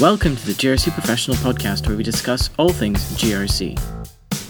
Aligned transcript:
Welcome 0.00 0.36
to 0.36 0.46
the 0.46 0.52
GRC 0.52 0.92
Professional 0.92 1.36
Podcast, 1.38 1.88
where 1.88 1.96
we 1.96 2.04
discuss 2.04 2.50
all 2.56 2.68
things 2.68 3.00
GRC. 3.14 3.74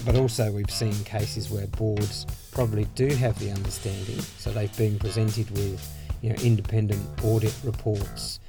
But 0.05 0.15
also, 0.15 0.51
we've 0.51 0.69
seen 0.69 0.93
cases 1.05 1.49
where 1.49 1.65
boards 1.65 2.27
probably 2.51 2.85
do 2.93 3.07
have 3.07 3.39
the 3.39 3.49
understanding, 3.49 4.19
so 4.19 4.51
they've 4.51 4.77
been 4.77 4.99
presented 4.99 5.49
with 5.49 5.91
you 6.21 6.29
know, 6.29 6.35
independent 6.43 7.01
audit 7.23 7.55
reports 7.63 8.39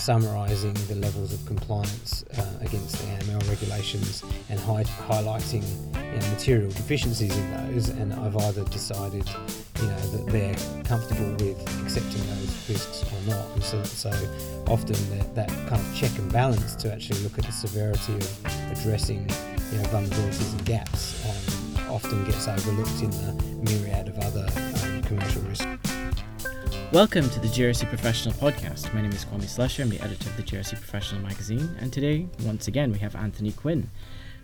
summarising 0.00 0.72
the 0.88 0.94
levels 0.94 1.32
of 1.32 1.44
compliance 1.44 2.24
uh, 2.38 2.46
against 2.60 2.96
the 2.96 3.06
AML 3.06 3.48
regulations 3.50 4.24
and 4.48 4.58
hi- 4.58 4.82
highlighting 4.82 5.62
you 5.94 6.18
know, 6.18 6.30
material 6.30 6.70
deficiencies 6.70 7.36
in 7.36 7.50
those. 7.50 7.90
And 7.90 8.14
I've 8.14 8.36
either 8.36 8.64
decided, 8.64 9.28
you 9.28 9.86
know, 9.86 9.98
that 9.98 10.26
they're 10.32 10.84
comfortable 10.84 11.30
with 11.32 11.60
accepting 11.82 12.26
those 12.28 12.68
risks 12.70 13.04
or 13.12 13.30
not. 13.30 13.44
And 13.54 13.62
so, 13.62 13.82
so 13.84 14.10
often 14.68 14.96
that, 15.18 15.34
that 15.34 15.48
kind 15.68 15.80
of 15.80 15.94
check 15.94 16.16
and 16.18 16.32
balance 16.32 16.74
to 16.76 16.92
actually 16.92 17.20
look 17.20 17.38
at 17.38 17.44
the 17.44 17.52
severity 17.52 18.14
of 18.14 18.72
addressing, 18.72 19.28
you 19.70 19.78
know, 19.78 19.84
vulnerabilities 19.84 20.52
and 20.52 20.64
gaps 20.64 21.22
um, 21.26 21.90
often 21.90 22.24
gets 22.24 22.48
overlooked 22.48 23.02
in 23.02 23.10
the 23.10 23.70
myriad 23.70 24.08
of 24.08 24.18
other 24.20 24.46
um, 24.82 25.02
commercial 25.02 25.42
risks. 25.42 25.89
Welcome 26.92 27.30
to 27.30 27.38
the 27.38 27.46
GRC 27.46 27.86
Professional 27.88 28.34
Podcast. 28.34 28.92
My 28.92 29.00
name 29.00 29.12
is 29.12 29.24
Kwame 29.24 29.44
Slusher. 29.44 29.82
I'm 29.82 29.90
the 29.90 30.00
editor 30.00 30.28
of 30.28 30.36
the 30.36 30.42
GRC 30.42 30.70
Professional 30.72 31.22
magazine. 31.22 31.76
And 31.78 31.92
today, 31.92 32.26
once 32.44 32.66
again, 32.66 32.90
we 32.90 32.98
have 32.98 33.14
Anthony 33.14 33.52
Quinn 33.52 33.88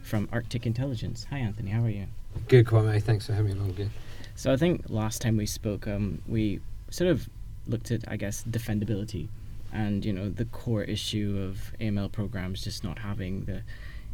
from 0.02 0.28
Arctic 0.30 0.64
Intelligence. 0.64 1.26
Hi, 1.30 1.38
Anthony. 1.38 1.72
How 1.72 1.82
are 1.82 1.90
you? 1.90 2.06
Good, 2.46 2.66
Kwame. 2.66 3.02
Thanks 3.02 3.26
for 3.26 3.32
having 3.32 3.52
me 3.54 3.58
along 3.58 3.70
again. 3.70 3.90
So, 4.36 4.52
I 4.52 4.56
think 4.56 4.84
last 4.88 5.20
time 5.20 5.36
we 5.36 5.44
spoke, 5.44 5.88
um, 5.88 6.22
we 6.28 6.60
sort 6.88 7.10
of 7.10 7.28
looked 7.66 7.90
at, 7.90 8.04
I 8.06 8.16
guess, 8.16 8.44
defendability 8.48 9.26
and, 9.72 10.04
you 10.04 10.12
know, 10.12 10.28
the 10.28 10.44
core 10.44 10.84
issue 10.84 11.44
of 11.48 11.72
AML 11.80 12.12
programs 12.12 12.62
just 12.62 12.84
not 12.84 13.00
having 13.00 13.46
the, 13.46 13.62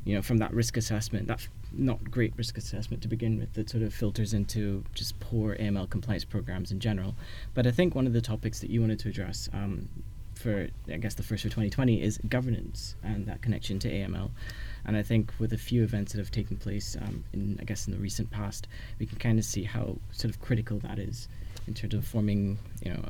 you 0.05 0.15
know, 0.15 0.23
from 0.23 0.39
that 0.39 0.53
risk 0.53 0.77
assessment, 0.77 1.29
that 1.29 1.47
not 1.73 2.11
great 2.11 2.33
risk 2.37 2.59
assessment 2.59 3.03
to 3.03 3.09
begin 3.09 3.39
with 3.39 3.53
that 3.55 3.71
sort 3.71 3.83
of 3.83 3.95
filters 3.95 4.35
into 4.35 4.85
just 4.95 5.19
poor 5.21 5.57
AML 5.57 5.89
compliance 5.91 6.25
programs 6.25 6.71
in 6.71 6.81
general. 6.81 7.15
But 7.55 7.67
I 7.67 7.71
think 7.71 7.95
one 7.95 8.07
of 8.07 8.13
the 8.13 8.21
topics 8.21 8.61
that 8.61 8.71
you 8.71 8.81
wanted 8.81 8.99
to 9.01 9.09
address 9.09 9.49
um, 9.53 9.89
for, 10.35 10.69
I 10.91 10.97
guess, 10.97 11.15
the 11.15 11.23
first 11.23 11.43
for 11.43 11.49
2020 11.49 12.03
is 12.03 12.19
governance 12.29 12.97
and 13.03 13.27
that 13.27 13.43
connection 13.43 13.79
to 13.81 13.91
AML. 13.91 14.31
And 14.85 14.97
I 14.97 15.03
think 15.03 15.33
with 15.39 15.53
a 15.53 15.59
few 15.59 15.85
events 15.85 16.13
that 16.13 16.19
have 16.19 16.33
taken 16.33 16.57
place 16.57 16.97
um, 17.01 17.25
in, 17.33 17.57
I 17.61 17.65
guess, 17.65 17.87
in 17.87 17.93
the 17.93 18.01
recent 18.01 18.31
past, 18.31 18.67
we 18.99 19.07
can 19.07 19.19
kind 19.19 19.39
of 19.39 19.45
see 19.45 19.63
how 19.63 19.97
sort 20.11 20.35
of 20.35 20.41
critical 20.41 20.79
that 20.81 20.99
is 20.99 21.29
in 21.69 21.75
terms 21.75 21.95
of 21.95 22.05
forming, 22.05 22.59
you 22.85 22.93
know, 22.93 23.05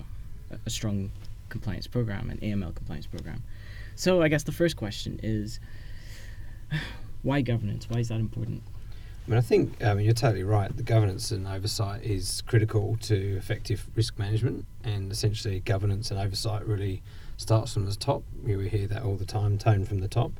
a, 0.51 0.59
a 0.67 0.71
strong 0.71 1.11
compliance 1.49 1.87
program, 1.87 2.29
an 2.31 2.39
AML 2.39 2.75
compliance 2.75 3.07
program. 3.07 3.43
So 3.97 4.23
I 4.23 4.29
guess 4.29 4.43
the 4.43 4.53
first 4.53 4.77
question 4.77 5.19
is 5.23 5.59
why 7.23 7.41
governance? 7.41 7.89
Why 7.89 8.01
is 8.01 8.09
that 8.09 8.21
important? 8.21 8.63
I 9.27 9.31
mean, 9.31 9.39
I 9.39 9.43
think 9.43 9.77
you're 9.81 10.15
totally 10.15 10.43
right. 10.43 10.77
The 10.77 10.83
governance 10.83 11.31
and 11.31 11.47
oversight 11.47 12.03
is 12.03 12.43
critical 12.47 12.97
to 13.03 13.37
effective 13.37 13.87
risk 13.95 14.19
management, 14.19 14.65
and 14.83 15.13
essentially 15.13 15.61
governance 15.61 16.11
and 16.11 16.19
oversight 16.19 16.67
really 16.67 17.03
starts 17.37 17.73
from 17.73 17.87
the 17.87 17.95
top. 17.95 18.25
We 18.43 18.69
hear 18.69 18.89
that 18.89 19.05
all 19.05 19.15
the 19.15 19.25
time, 19.25 19.59
tone 19.59 19.85
from 19.85 20.01
the 20.01 20.09
top. 20.09 20.33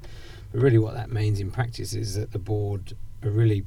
But 0.51 0.61
really, 0.61 0.79
what 0.79 0.95
that 0.95 1.13
means 1.13 1.39
in 1.39 1.53
practice 1.53 1.95
is 1.95 2.17
that 2.17 2.33
the 2.33 2.41
board 2.41 2.95
are 3.23 3.31
really 3.31 3.65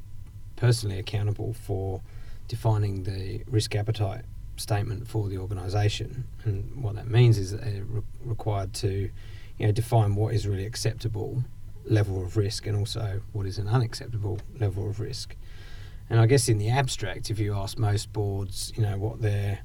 personally 0.58 1.00
accountable 1.00 1.54
for 1.54 2.02
defining 2.50 3.04
the 3.04 3.44
risk 3.48 3.74
appetite 3.74 4.26
statement 4.58 5.08
for 5.08 5.30
the 5.30 5.38
organisation, 5.38 6.26
and 6.44 6.84
what 6.84 6.96
that 6.96 7.08
means 7.08 7.38
is 7.38 7.52
that 7.52 7.64
they're 7.64 7.86
re- 7.86 8.02
required 8.26 8.74
to, 8.74 9.10
you 9.58 9.66
know, 9.66 9.72
define 9.72 10.16
what 10.16 10.34
is 10.34 10.46
really 10.46 10.66
acceptable 10.66 11.44
level 11.88 12.22
of 12.24 12.38
risk 12.38 12.66
and 12.68 12.78
also 12.78 13.22
what 13.34 13.46
is 13.46 13.58
an 13.58 13.68
unacceptable 13.68 14.40
level 14.60 14.90
of 14.90 15.00
risk. 15.00 15.36
And 16.10 16.20
I 16.20 16.26
guess 16.26 16.48
in 16.50 16.58
the 16.58 16.70
abstract, 16.70 17.30
if 17.30 17.40
you 17.40 17.56
ask 17.56 17.78
most 17.78 18.14
boards, 18.14 18.72
you 18.76 18.84
know, 18.84 18.98
what 18.98 19.22
their 19.22 19.60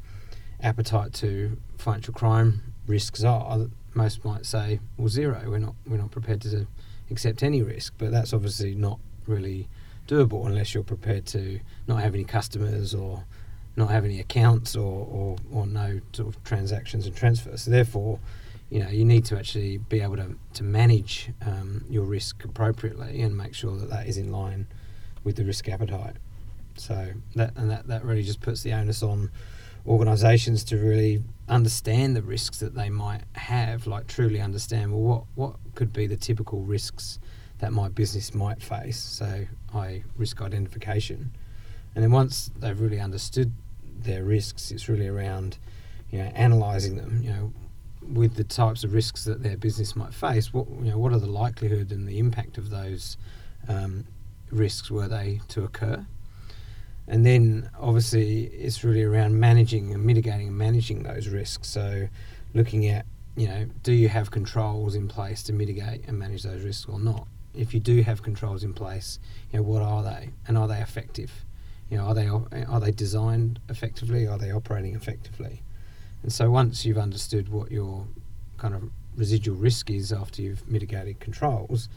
appetite 0.63 1.13
to 1.15 1.57
financial 1.79 2.15
crime 2.15 2.63
risks 2.87 3.23
are, 3.25 3.67
most 3.95 4.25
might 4.25 4.47
say, 4.47 4.81
well, 4.97 5.09
zero. 5.09 5.43
We're 5.47 5.59
not 5.59 5.75
we're 5.87 5.99
not 5.99 6.11
prepared 6.11 6.41
to 6.43 6.67
accept 7.11 7.43
any 7.43 7.63
risk. 7.63 7.95
But 7.99 8.11
that's 8.11 8.33
obviously 8.33 8.75
not 8.75 9.01
really 9.27 9.69
doable 10.07 10.47
unless 10.47 10.75
you're 10.75 10.83
prepared 10.83 11.27
to 11.27 11.61
not 11.87 12.01
have 12.01 12.15
any 12.15 12.25
customers 12.25 12.95
or 12.95 13.25
not 13.77 13.91
have 13.91 14.05
any 14.05 14.19
accounts 14.19 14.75
or, 14.77 15.07
or, 15.07 15.37
or 15.53 15.67
no 15.67 16.01
sort 16.13 16.29
of 16.29 16.43
transactions 16.45 17.07
and 17.07 17.15
transfers. 17.15 17.63
So 17.63 17.71
therefore, 17.71 18.19
you 18.71 18.83
know 18.83 18.89
you 18.89 19.05
need 19.05 19.25
to 19.27 19.37
actually 19.37 19.79
be 19.79 20.01
able 20.01 20.17
to, 20.17 20.37
to 20.55 20.63
manage 20.63 21.31
um, 21.45 21.85
your 21.89 22.05
risk 22.05 22.45
appropriately 22.45 23.21
and 23.21 23.37
make 23.37 23.55
sure 23.55 23.77
that 23.77 23.91
that 23.91 24.07
is 24.07 24.17
in 24.17 24.31
line 24.31 24.67
with 25.25 25.37
the 25.37 25.45
risk 25.45 25.69
appetite. 25.69 26.17
So 26.77 27.13
that 27.35 27.53
and 27.57 27.71
that, 27.71 27.89
that 27.89 28.05
really 28.05 28.23
just 28.23 28.41
puts 28.41 28.63
the 28.63 28.73
onus 28.73 29.03
on 29.03 29.31
organizations 29.87 30.63
to 30.65 30.77
really 30.77 31.23
understand 31.49 32.15
the 32.15 32.23
risks 32.23 32.59
that 32.61 32.75
they 32.75 32.89
might 32.91 33.23
have 33.33 33.87
like 33.87 34.07
truly 34.07 34.41
understand 34.41 34.93
well 34.93 35.03
what 35.03 35.25
what 35.35 35.57
could 35.75 35.93
be 35.93 36.07
the 36.07 36.17
typical 36.17 36.61
risks 36.63 37.19
that 37.59 37.73
my 37.73 37.89
business 37.89 38.35
might 38.35 38.63
face. 38.63 38.99
So 38.99 39.47
i 39.75 40.03
risk 40.17 40.41
identification. 40.41 41.33
And 41.95 42.05
then 42.05 42.13
once 42.13 42.51
they've 42.57 42.81
really 42.81 43.01
understood 43.01 43.53
their 44.03 44.25
risks 44.25 44.71
it's 44.71 44.89
really 44.89 45.09
around 45.09 45.59
you 46.11 46.19
know 46.19 46.25
analyzing 46.35 46.97
them 46.97 47.21
you 47.23 47.31
know 47.31 47.53
with 48.03 48.37
the 48.37 48.45
types 48.45 48.85
of 48.85 48.95
risks 48.95 49.25
that 49.25 49.43
their 49.43 49.57
business 49.57 49.95
might 49.95 50.15
face, 50.15 50.53
what 50.53 50.69
you 50.83 50.91
know, 50.91 50.99
what 50.99 51.13
are 51.13 51.19
the 51.19 51.27
likelihood 51.27 51.93
and 51.93 52.09
the 52.09 52.19
impact 52.19 52.59
of 52.59 52.71
those 52.71 53.17
um, 53.69 54.07
risks 54.51 54.91
were 54.91 55.09
they 55.09 55.41
to 55.49 55.65
occur? 55.65 56.07
And 57.07 57.27
then 57.27 57.71
obviously 57.79 58.45
it's 58.45 58.85
really 58.85 59.03
around 59.03 59.39
managing 59.39 59.93
and 59.93 60.05
mitigating 60.05 60.49
and 60.49 60.57
managing 60.57 61.03
those 61.03 61.29
risks. 61.29 61.69
So 61.69 62.09
looking 62.55 62.87
at 62.87 63.05
you 63.37 63.49
know, 63.49 63.67
do 63.83 63.93
you 63.93 64.09
have 64.09 64.31
controls 64.31 64.95
in 64.95 65.09
place 65.09 65.43
to 65.45 65.53
mitigate 65.53 66.07
and 66.07 66.19
manage 66.19 66.43
those 66.43 66.63
risks 66.63 66.87
or 66.89 66.99
not? 66.99 67.27
If 67.55 67.73
you 67.75 67.81
do 67.81 68.03
have 68.03 68.23
controls 68.23 68.63
in 68.63 68.75
place, 68.75 69.19
you 69.51 69.59
know, 69.59 69.63
what 69.63 69.83
are 69.83 70.03
they 70.03 70.31
and 70.47 70.59
are 70.59 70.69
they 70.69 70.81
effective? 70.81 71.33
You 71.89 71.97
know, 71.97 72.05
are 72.05 72.15
they 72.15 72.29
are 72.29 72.81
they 72.81 72.93
designed 72.93 73.59
effectively? 73.69 74.27
Are 74.27 74.39
they 74.39 74.53
operating 74.53 74.95
effectively? 74.95 75.63
And 76.23 76.33
so 76.33 76.51
once 76.51 76.85
you've 76.85 76.99
understood 76.99 77.49
what 77.49 77.71
your 77.71 78.07
kind 78.59 78.75
of 78.75 78.91
residual 79.17 79.57
risk 79.57 79.91
is 79.91 80.13
after 80.13 80.43
you've 80.43 80.69
mitigated 80.69 81.21
controls, 81.21 81.89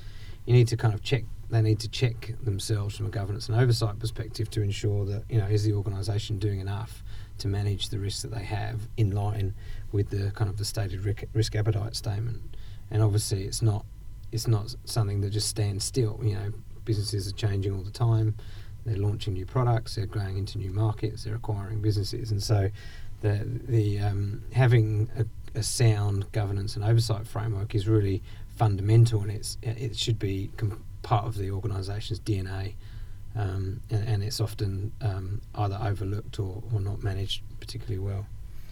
you 0.45 0.53
need 0.53 0.67
to 0.69 0.77
kind 0.77 0.93
of 0.93 1.01
check. 1.03 1.23
They 1.49 1.61
need 1.61 1.79
to 1.81 1.89
check 1.89 2.33
themselves 2.43 2.97
from 2.97 3.05
a 3.05 3.09
governance 3.09 3.47
and 3.47 3.59
oversight 3.59 3.99
perspective 3.99 4.49
to 4.51 4.61
ensure 4.61 5.05
that 5.05 5.23
you 5.29 5.37
know 5.37 5.45
is 5.45 5.63
the 5.63 5.73
organisation 5.73 6.39
doing 6.39 6.59
enough 6.59 7.03
to 7.39 7.47
manage 7.47 7.89
the 7.89 7.99
risks 7.99 8.21
that 8.23 8.33
they 8.33 8.43
have 8.43 8.87
in 8.97 9.11
line 9.11 9.53
with 9.91 10.09
the 10.09 10.31
kind 10.31 10.49
of 10.49 10.57
the 10.57 10.65
stated 10.65 11.05
risk 11.33 11.55
appetite 11.55 11.95
statement. 11.95 12.41
And 12.89 13.01
obviously, 13.03 13.43
it's 13.43 13.61
not 13.61 13.85
it's 14.31 14.47
not 14.47 14.75
something 14.85 15.21
that 15.21 15.29
just 15.29 15.47
stands 15.47 15.83
still. 15.83 16.19
You 16.23 16.35
know, 16.35 16.53
businesses 16.85 17.27
are 17.27 17.35
changing 17.35 17.73
all 17.73 17.83
the 17.83 17.91
time. 17.91 18.35
They're 18.85 18.97
launching 18.97 19.33
new 19.33 19.45
products. 19.45 19.95
They're 19.95 20.05
going 20.05 20.37
into 20.37 20.57
new 20.57 20.71
markets. 20.71 21.23
They're 21.23 21.35
acquiring 21.35 21.81
businesses, 21.81 22.31
and 22.31 22.41
so 22.41 22.69
the 23.23 23.47
the 23.67 23.99
um, 23.99 24.43
having 24.51 25.09
a, 25.17 25.25
a, 25.57 25.63
sound 25.63 26.31
governance 26.33 26.75
and 26.75 26.85
oversight 26.85 27.25
framework 27.25 27.73
is 27.73 27.87
really 27.87 28.21
fundamental, 28.55 29.21
and 29.21 29.31
it's 29.31 29.57
it 29.63 29.97
should 29.97 30.19
be 30.19 30.51
com- 30.57 30.83
part 31.01 31.25
of 31.25 31.35
the 31.37 31.49
organisation's 31.49 32.19
DNA, 32.19 32.73
um, 33.35 33.81
and, 33.89 34.07
and, 34.07 34.23
it's 34.23 34.39
often 34.39 34.91
um, 35.01 35.41
either 35.55 35.79
overlooked 35.81 36.39
or, 36.39 36.61
or 36.73 36.79
not 36.79 37.01
managed 37.01 37.41
particularly 37.59 37.99
well. 37.99 38.27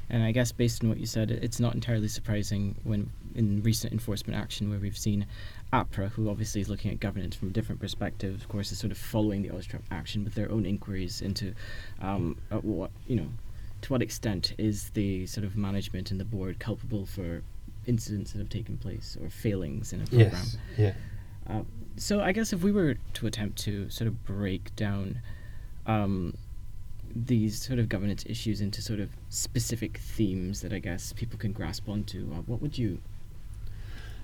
And 0.10 0.22
I 0.22 0.34
guess 0.34 0.52
based 0.52 0.84
on 0.84 0.90
what 0.90 1.00
you 1.00 1.06
said, 1.06 1.32
it's 1.32 1.60
not 1.60 1.74
entirely 1.74 2.10
surprising 2.10 2.76
when 2.84 3.10
in 3.34 3.64
recent 3.64 3.94
enforcement 3.94 4.38
action 4.38 4.70
where 4.70 4.80
we've 4.80 4.98
seen 4.98 5.26
APRA, 5.72 6.10
who 6.10 6.30
obviously 6.30 6.60
is 6.60 6.68
looking 6.68 6.92
at 6.92 7.00
governance 7.00 7.34
from 7.34 7.48
a 7.48 7.52
different 7.52 7.80
perspective, 7.80 8.36
of 8.36 8.50
course, 8.50 8.74
is 8.74 8.78
sort 8.80 8.92
of 8.92 8.98
following 8.98 9.42
the 9.42 9.50
AUSTRAC 9.50 9.80
action 9.90 10.26
with 10.26 10.36
their 10.36 10.52
own 10.52 10.66
inquiries 10.66 11.22
into 11.22 11.54
um, 12.02 12.38
what 12.50 12.92
you 13.08 13.16
know 13.16 13.28
to 13.82 13.94
what 13.94 14.02
extent 14.02 14.54
is 14.58 14.90
the 14.90 15.26
sort 15.26 15.46
of 15.46 15.56
management 15.56 16.12
and 16.12 16.20
the 16.20 16.26
board 16.26 16.60
culpable 16.60 17.06
for 17.06 17.42
incidents 17.86 18.32
that 18.32 18.40
have 18.40 18.50
taken 18.50 18.78
place 18.78 19.18
or 19.22 19.30
failings 19.30 19.94
in 19.94 20.02
a 20.02 20.06
program? 20.06 20.32
Yes. 20.32 20.58
Yeah. 20.78 20.94
Uh, 21.50 21.62
so 21.98 22.22
I 22.22 22.32
guess 22.32 22.54
if 22.54 22.64
we 22.64 22.72
were 22.72 22.96
to 23.14 23.28
attempt 23.28 23.58
to 23.60 23.90
sort 23.90 24.08
of 24.08 24.24
break 24.26 24.76
down 24.76 25.20
um, 25.86 26.36
these 27.16 27.62
sort 27.62 27.80
of 27.80 27.90
governance 27.90 28.24
issues 28.28 28.62
into 28.62 28.82
sort 28.82 29.00
of 29.00 29.10
specific 29.30 29.98
themes 29.98 30.62
that 30.62 30.74
I 30.74 30.80
guess 30.80 31.14
people 31.14 31.38
can 31.38 31.52
grasp 31.52 31.90
onto, 31.90 32.32
uh, 32.34 32.42
what 32.46 32.62
would 32.62 32.78
you? 32.78 33.00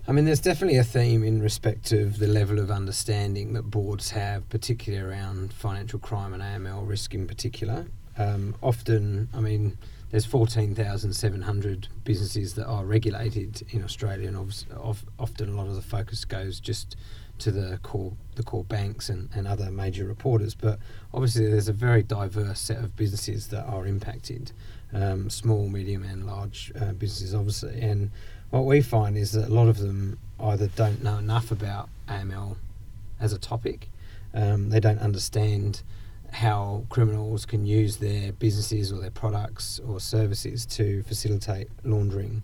I 0.07 0.13
mean, 0.13 0.23
there's 0.23 0.39
definitely 0.39 0.77
a 0.77 0.85
theme 0.85 1.23
in 1.23 1.41
respect 1.41 1.91
of 1.91 2.19
the 2.19 2.27
level 2.27 2.59
of 2.59 2.71
understanding 2.71 3.51
that 3.53 3.63
boards 3.63 4.11
have, 4.11 4.47
particularly 4.47 5.05
around 5.05 5.51
financial 5.51 5.99
crime 5.99 6.33
and 6.33 6.41
AML 6.41 6.87
risk 6.87 7.13
in 7.13 7.27
particular. 7.27 7.87
Um, 8.17 8.55
often, 8.61 9.29
I 9.33 9.39
mean, 9.39 9.77
there's 10.09 10.25
14,700 10.25 11.87
businesses 12.03 12.53
that 12.55 12.65
are 12.65 12.85
regulated 12.85 13.63
in 13.71 13.83
Australia, 13.83 14.27
and 14.27 14.37
of, 14.71 15.05
often 15.19 15.49
a 15.49 15.55
lot 15.55 15.67
of 15.67 15.75
the 15.75 15.81
focus 15.81 16.25
goes 16.25 16.59
just 16.59 16.95
to 17.39 17.51
the 17.51 17.77
core 17.83 18.13
the 18.35 18.41
core 18.41 18.63
banks 18.63 19.09
and, 19.09 19.29
and 19.35 19.47
other 19.47 19.69
major 19.69 20.05
reporters. 20.05 20.55
But 20.55 20.79
obviously, 21.13 21.49
there's 21.49 21.67
a 21.67 21.73
very 21.73 22.03
diverse 22.03 22.59
set 22.59 22.77
of 22.77 22.95
businesses 22.95 23.47
that 23.47 23.65
are 23.65 23.85
impacted, 23.85 24.51
um, 24.93 25.29
small, 25.29 25.67
medium, 25.67 26.03
and 26.03 26.25
large 26.25 26.71
uh, 26.79 26.93
businesses, 26.93 27.35
obviously. 27.35 27.79
And 27.81 28.11
what 28.49 28.65
we 28.65 28.81
find 28.81 29.17
is 29.17 29.33
that 29.33 29.49
a 29.49 29.53
lot 29.53 29.67
of 29.67 29.77
them 29.77 30.17
either 30.39 30.67
don't 30.67 31.03
know 31.03 31.17
enough 31.17 31.51
about 31.51 31.89
AML 32.07 32.55
as 33.19 33.33
a 33.33 33.39
topic, 33.39 33.89
um, 34.33 34.69
they 34.69 34.79
don't 34.79 34.99
understand 34.99 35.81
how 36.31 36.85
criminals 36.89 37.45
can 37.45 37.65
use 37.65 37.97
their 37.97 38.31
businesses 38.33 38.91
or 38.91 38.99
their 38.99 39.11
products 39.11 39.79
or 39.79 39.99
services 39.99 40.65
to 40.65 41.03
facilitate 41.03 41.69
laundering 41.83 42.43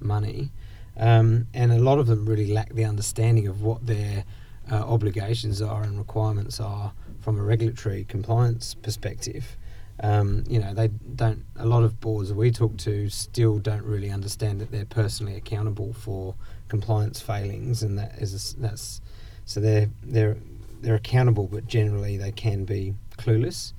money. 0.00 0.50
Um, 0.96 1.48
and 1.52 1.72
a 1.72 1.78
lot 1.78 1.98
of 1.98 2.06
them 2.06 2.26
really 2.26 2.52
lack 2.52 2.72
the 2.72 2.84
understanding 2.84 3.48
of 3.48 3.62
what 3.62 3.86
their 3.86 4.24
uh, 4.70 4.76
obligations 4.76 5.60
are 5.60 5.82
and 5.82 5.98
requirements 5.98 6.60
are 6.60 6.92
from 7.20 7.38
a 7.38 7.42
regulatory 7.42 8.04
compliance 8.04 8.74
perspective. 8.74 9.56
Um, 10.00 10.44
you 10.48 10.58
know, 10.58 10.74
they 10.74 10.88
don't. 10.88 11.44
A 11.56 11.66
lot 11.66 11.84
of 11.84 12.00
boards 12.00 12.32
we 12.32 12.50
talk 12.50 12.76
to 12.78 13.08
still 13.08 13.58
don't 13.58 13.84
really 13.84 14.10
understand 14.10 14.60
that 14.60 14.72
they're 14.72 14.84
personally 14.84 15.36
accountable 15.36 15.92
for 15.92 16.34
compliance 16.68 17.20
failings, 17.20 17.82
and 17.84 17.96
that 17.98 18.18
is 18.18 18.54
that's 18.58 19.00
so 19.44 19.60
they're 19.60 19.88
they're 20.02 20.36
they're 20.80 20.96
accountable, 20.96 21.46
but 21.46 21.66
generally 21.66 22.16
they 22.16 22.32
can 22.32 22.64
be 22.64 22.94
clueless. 23.16 23.72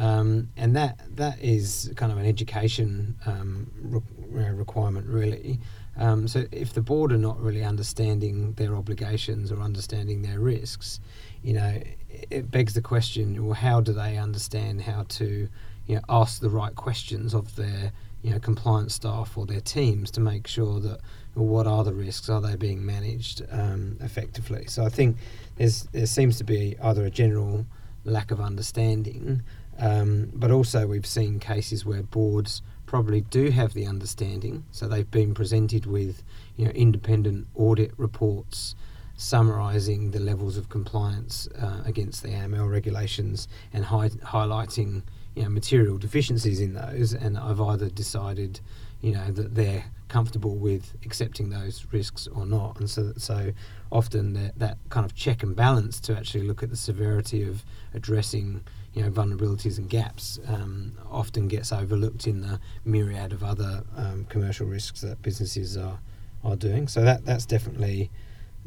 Um, 0.00 0.48
and 0.56 0.74
that 0.76 0.98
that 1.16 1.38
is 1.42 1.92
kind 1.96 2.10
of 2.10 2.16
an 2.16 2.24
education 2.24 3.16
um, 3.26 3.70
re- 3.82 4.50
requirement, 4.50 5.06
really. 5.06 5.60
Um, 5.98 6.26
so 6.26 6.46
if 6.50 6.72
the 6.72 6.80
board 6.80 7.12
are 7.12 7.18
not 7.18 7.38
really 7.38 7.62
understanding 7.62 8.54
their 8.54 8.74
obligations 8.74 9.52
or 9.52 9.60
understanding 9.60 10.22
their 10.22 10.40
risks, 10.40 11.00
you 11.42 11.52
know, 11.52 11.82
it 12.30 12.50
begs 12.50 12.72
the 12.72 12.80
question: 12.80 13.44
Well, 13.44 13.54
how 13.54 13.82
do 13.82 13.92
they 13.92 14.16
understand 14.16 14.80
how 14.80 15.04
to, 15.08 15.48
you 15.86 15.94
know, 15.94 16.02
ask 16.08 16.40
the 16.40 16.48
right 16.48 16.74
questions 16.74 17.34
of 17.34 17.54
their, 17.56 17.92
you 18.22 18.30
know, 18.30 18.38
compliance 18.38 18.94
staff 18.94 19.36
or 19.36 19.44
their 19.44 19.60
teams 19.60 20.10
to 20.12 20.20
make 20.20 20.46
sure 20.46 20.80
that 20.80 21.00
well, 21.34 21.46
what 21.46 21.66
are 21.66 21.84
the 21.84 21.92
risks? 21.92 22.30
Are 22.30 22.40
they 22.40 22.56
being 22.56 22.86
managed 22.86 23.42
um, 23.50 23.98
effectively? 24.00 24.64
So 24.66 24.84
I 24.84 24.88
think 24.88 25.18
there's 25.56 25.82
there 25.92 26.06
seems 26.06 26.38
to 26.38 26.44
be 26.44 26.76
either 26.82 27.04
a 27.04 27.10
general 27.10 27.66
lack 28.04 28.30
of 28.30 28.40
understanding, 28.40 29.42
um, 29.78 30.30
but 30.34 30.50
also 30.50 30.86
we've 30.86 31.06
seen 31.06 31.38
cases 31.38 31.84
where 31.84 32.02
boards 32.02 32.62
probably 32.86 33.20
do 33.20 33.50
have 33.50 33.72
the 33.72 33.86
understanding. 33.86 34.64
So 34.72 34.88
they've 34.88 35.10
been 35.10 35.34
presented 35.34 35.86
with 35.86 36.22
you 36.56 36.64
know 36.64 36.72
independent 36.72 37.46
audit 37.54 37.92
reports 37.96 38.74
summarising 39.16 40.12
the 40.12 40.18
levels 40.18 40.56
of 40.56 40.70
compliance 40.70 41.46
uh, 41.60 41.82
against 41.84 42.22
the 42.22 42.30
AML 42.30 42.70
regulations 42.70 43.48
and 43.72 43.84
hi- 43.84 44.08
highlighting 44.08 45.02
you 45.34 45.42
know 45.42 45.50
material 45.50 45.98
deficiencies 45.98 46.60
in 46.60 46.74
those. 46.74 47.12
And 47.12 47.38
I've 47.38 47.60
either 47.60 47.90
decided 47.90 48.60
you 49.00 49.12
know 49.12 49.30
that 49.30 49.54
they're 49.54 49.84
comfortable 50.10 50.56
with 50.56 50.92
accepting 51.04 51.50
those 51.50 51.86
risks 51.92 52.26
or 52.26 52.44
not. 52.44 52.78
And 52.80 52.90
so, 52.90 53.12
so 53.16 53.52
often 53.92 54.34
that, 54.34 54.58
that 54.58 54.76
kind 54.88 55.06
of 55.06 55.14
check 55.14 55.42
and 55.44 55.54
balance 55.54 56.00
to 56.00 56.16
actually 56.16 56.46
look 56.46 56.64
at 56.64 56.68
the 56.68 56.76
severity 56.76 57.44
of 57.44 57.64
addressing 57.94 58.62
you 58.92 59.02
know 59.02 59.10
vulnerabilities 59.10 59.78
and 59.78 59.88
gaps 59.88 60.40
um, 60.48 60.98
often 61.08 61.46
gets 61.46 61.72
overlooked 61.72 62.26
in 62.26 62.40
the 62.40 62.58
myriad 62.84 63.32
of 63.32 63.44
other 63.44 63.84
um, 63.96 64.26
commercial 64.28 64.66
risks 64.66 65.00
that 65.00 65.22
businesses 65.22 65.76
are 65.76 66.00
are 66.44 66.56
doing. 66.56 66.88
So 66.88 67.02
that 67.02 67.24
that's 67.24 67.46
definitely 67.46 68.10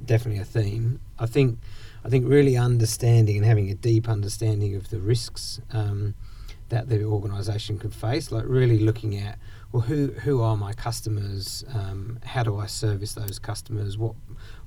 definitely 0.03 0.41
a 0.41 0.45
theme. 0.45 0.99
I 1.19 1.25
think 1.25 1.59
I 2.05 2.09
think 2.09 2.27
really 2.27 2.57
understanding 2.57 3.37
and 3.37 3.45
having 3.45 3.69
a 3.69 3.75
deep 3.75 4.07
understanding 4.09 4.75
of 4.75 4.89
the 4.89 4.99
risks 4.99 5.59
um, 5.71 6.15
that 6.69 6.89
the 6.89 7.03
organisation 7.03 7.77
could 7.77 7.93
face, 7.93 8.31
like 8.31 8.45
really 8.47 8.79
looking 8.79 9.15
at 9.17 9.37
well, 9.73 9.81
who 9.81 10.09
who 10.11 10.41
are 10.41 10.55
my 10.55 10.71
customers? 10.71 11.65
Um, 11.73 12.19
how 12.23 12.43
do 12.43 12.57
I 12.57 12.67
service 12.67 13.13
those 13.13 13.39
customers? 13.39 13.97
What 13.97 14.13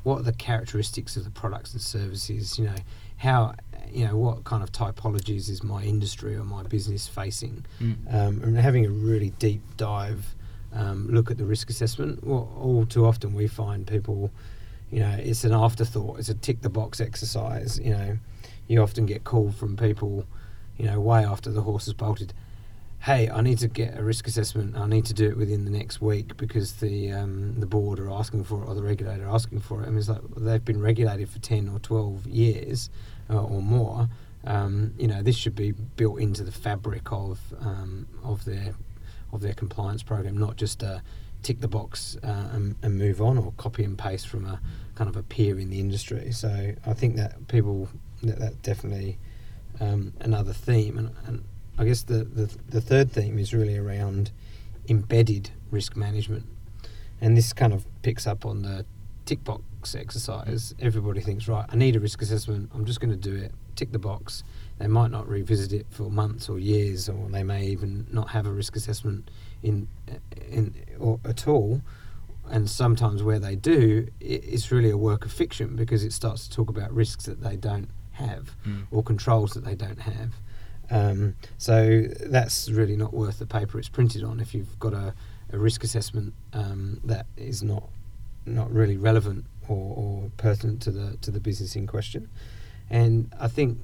what 0.03 0.19
are 0.19 0.25
the 0.25 0.33
characteristics 0.33 1.17
of 1.17 1.23
the 1.23 1.31
products 1.31 1.73
and 1.73 1.81
services? 1.81 2.59
You 2.59 2.67
know, 2.67 2.75
how 3.19 3.55
you 3.89 4.05
know 4.05 4.17
what 4.17 4.43
kind 4.43 4.65
of 4.65 4.73
typologies 4.73 5.49
is 5.49 5.63
my 5.63 5.85
industry 5.85 6.35
or 6.35 6.43
my 6.43 6.65
business 6.65 7.07
facing, 7.07 7.65
mm. 7.81 7.97
um, 8.13 8.43
and 8.43 8.59
having 8.59 8.85
a 8.85 8.91
really 8.91 9.31
deep 9.39 9.63
dive 9.77 10.35
um, 10.73 11.07
look 11.09 11.31
at 11.31 11.39
the 11.39 11.45
risk 11.45 11.71
assessment. 11.71 12.27
Well, 12.27 12.53
all 12.61 12.85
too 12.85 13.07
often 13.07 13.33
we 13.33 13.47
find 13.47 13.87
people, 13.87 14.33
you 14.91 14.99
know, 14.99 15.17
it's 15.21 15.45
an 15.45 15.53
afterthought. 15.53 16.19
It's 16.19 16.31
a 16.31 16.35
tick 16.35 16.63
the 16.63 16.69
box 16.69 17.01
exercise. 17.01 17.79
You 17.79 17.91
know, 17.91 18.19
you 18.67 18.83
often 18.83 19.07
get 19.07 19.23
called 19.23 19.55
from 19.55 19.77
people, 19.77 20.27
you 20.77 20.87
know, 20.87 20.99
way 20.99 21.25
after 21.25 21.49
the 21.53 21.63
horse 21.63 21.85
has 21.85 21.95
bolted 21.95 22.35
hey, 23.07 23.31
I 23.31 23.41
need 23.41 23.59
to 23.59 23.69
get 23.69 23.97
a 23.97 24.03
risk 24.03 24.27
assessment. 24.27 24.77
I 24.77 24.89
need 24.89 25.05
to 25.07 25.15
do 25.15 25.29
it 25.29 25.37
within 25.37 25.65
the 25.65 25.71
next 25.71 26.01
week 26.01 26.37
because 26.37 26.73
the 26.73 27.13
um, 27.13 27.61
the 27.61 27.67
board 27.67 28.01
are 28.01 28.11
asking 28.11 28.43
for 28.43 28.65
it 28.65 28.67
or 28.67 28.75
the 28.75 28.83
regulator 28.83 29.29
are 29.29 29.35
asking 29.35 29.61
for 29.61 29.81
it. 29.81 29.87
I 29.87 29.91
mean, 29.91 29.99
it's 29.99 30.09
like 30.09 30.23
they've 30.37 30.65
been 30.65 30.81
regulated 30.81 31.29
for 31.29 31.39
ten 31.39 31.69
or 31.69 31.79
twelve 31.79 32.27
years 32.27 32.91
uh, 33.31 33.41
or 33.41 33.63
more. 33.63 34.09
Um, 34.45 34.93
you 34.99 35.07
know, 35.07 35.23
this 35.23 35.37
should 35.37 35.55
be 35.55 35.71
built 35.71 36.19
into 36.19 36.43
the 36.43 36.51
fabric 36.51 37.13
of 37.13 37.39
um, 37.61 38.09
of 38.25 38.45
their 38.45 38.75
of 39.33 39.41
their 39.41 39.55
compliance 39.55 40.03
program, 40.03 40.37
not 40.37 40.57
just 40.57 40.83
a 40.83 41.01
tick 41.45 41.61
the 41.61 41.69
box 41.69 42.17
uh, 42.25 42.49
and, 42.53 42.75
and, 42.83 42.99
move 42.99 43.21
on 43.21 43.39
or 43.39 43.53
copy 43.57 43.85
and 43.85 43.97
paste 43.97 44.27
from 44.27 44.45
a 44.47 44.61
kind 44.97 45.09
of 45.09 45.15
a 45.17 45.23
peer 45.23 45.61
in 45.61 45.71
the 45.71 45.79
industry. 45.79 46.33
So 46.33 46.75
I 46.85 46.93
think 46.93 47.15
that 47.17 47.47
people 47.47 47.89
that, 48.25 48.41
that 48.41 48.63
definitely 48.63 49.19
um, 49.79 50.13
another 50.19 50.53
theme 50.53 50.99
and, 50.99 51.11
and 51.27 51.45
I 51.79 51.85
guess 51.85 52.03
the, 52.03 52.25
the, 52.25 52.55
the 52.69 52.81
third 52.81 53.13
theme 53.13 53.39
is 53.39 53.53
really 53.53 53.77
around 53.77 54.31
embedded 54.89 55.51
risk 55.71 55.97
management. 55.97 56.47
And 57.21 57.37
this 57.37 57.53
kind 57.53 57.73
of 57.73 57.87
picks 58.03 58.27
up 58.27 58.47
on 58.47 58.63
the 58.63 58.85
tick 59.25 59.43
box 59.45 59.95
exercise. 59.95 60.75
Everybody 60.81 61.21
thinks, 61.21 61.49
right, 61.49 61.67
I 61.69 61.77
need 61.77 61.97
a 61.97 62.01
risk 62.01 62.23
assessment, 62.23 62.71
I'm 62.75 62.85
just 62.85 63.01
going 63.01 63.11
to 63.11 63.17
do 63.17 63.35
it, 63.35 63.53
tick 63.75 63.93
the 63.93 63.99
box. 63.99 64.43
They 64.79 64.87
might 64.87 65.11
not 65.11 65.29
revisit 65.29 65.73
it 65.73 65.87
for 65.91 66.11
months 66.11 66.49
or 66.49 66.59
years, 66.59 67.09
or 67.09 67.29
they 67.29 67.43
may 67.43 67.67
even 67.67 68.07
not 68.11 68.31
have 68.31 68.47
a 68.47 68.51
risk 68.51 68.77
assessment 68.77 69.31
in, 69.63 69.89
in 70.49 70.75
or 70.99 71.19
at 71.25 71.49
all. 71.49 71.83
And 72.49 72.71
sometimes 72.71 73.23
where 73.23 73.39
they 73.39 73.57
do, 73.57 74.07
it's 74.21 74.71
really 74.71 74.91
a 74.91 74.97
work 74.97 75.25
of 75.25 75.33
fiction 75.33 75.77
because 75.77 76.05
it 76.05 76.13
starts 76.13 76.47
to 76.47 76.55
talk 76.55 76.69
about 76.69 76.93
risks 76.93 77.25
that 77.25 77.43
they 77.43 77.57
don't 77.57 77.89
have 78.13 78.55
mm. 78.67 78.87
or 78.91 79.03
controls 79.03 79.53
that 79.53 79.65
they 79.65 79.75
don't 79.75 80.01
have. 80.01 80.35
Um, 80.91 81.35
so 81.59 82.03
that's 82.27 82.69
really 82.71 82.97
not 82.97 83.13
worth 83.13 83.39
the 83.39 83.47
paper 83.47 83.79
it's 83.79 83.89
printed 83.89 84.23
on 84.23 84.41
if 84.41 84.55
you've 84.55 84.79
got 84.79 84.93
a, 84.93 85.15
a 85.53 85.59
risk 85.59 85.83
assessment 85.85 86.35
um, 86.53 87.01
that 87.05 87.27
is 87.37 87.63
not 87.63 87.89
not 88.49 88.71
really 88.73 88.97
relevant 88.97 89.45
or, 89.69 89.95
or, 89.97 90.31
pertinent 90.37 90.81
to 90.81 90.93
the 90.93 91.17
to 91.17 91.33
the 91.33 91.41
business 91.41 91.75
in 91.75 91.87
question. 91.87 92.29
And 92.89 93.35
I 93.41 93.49
think 93.49 93.79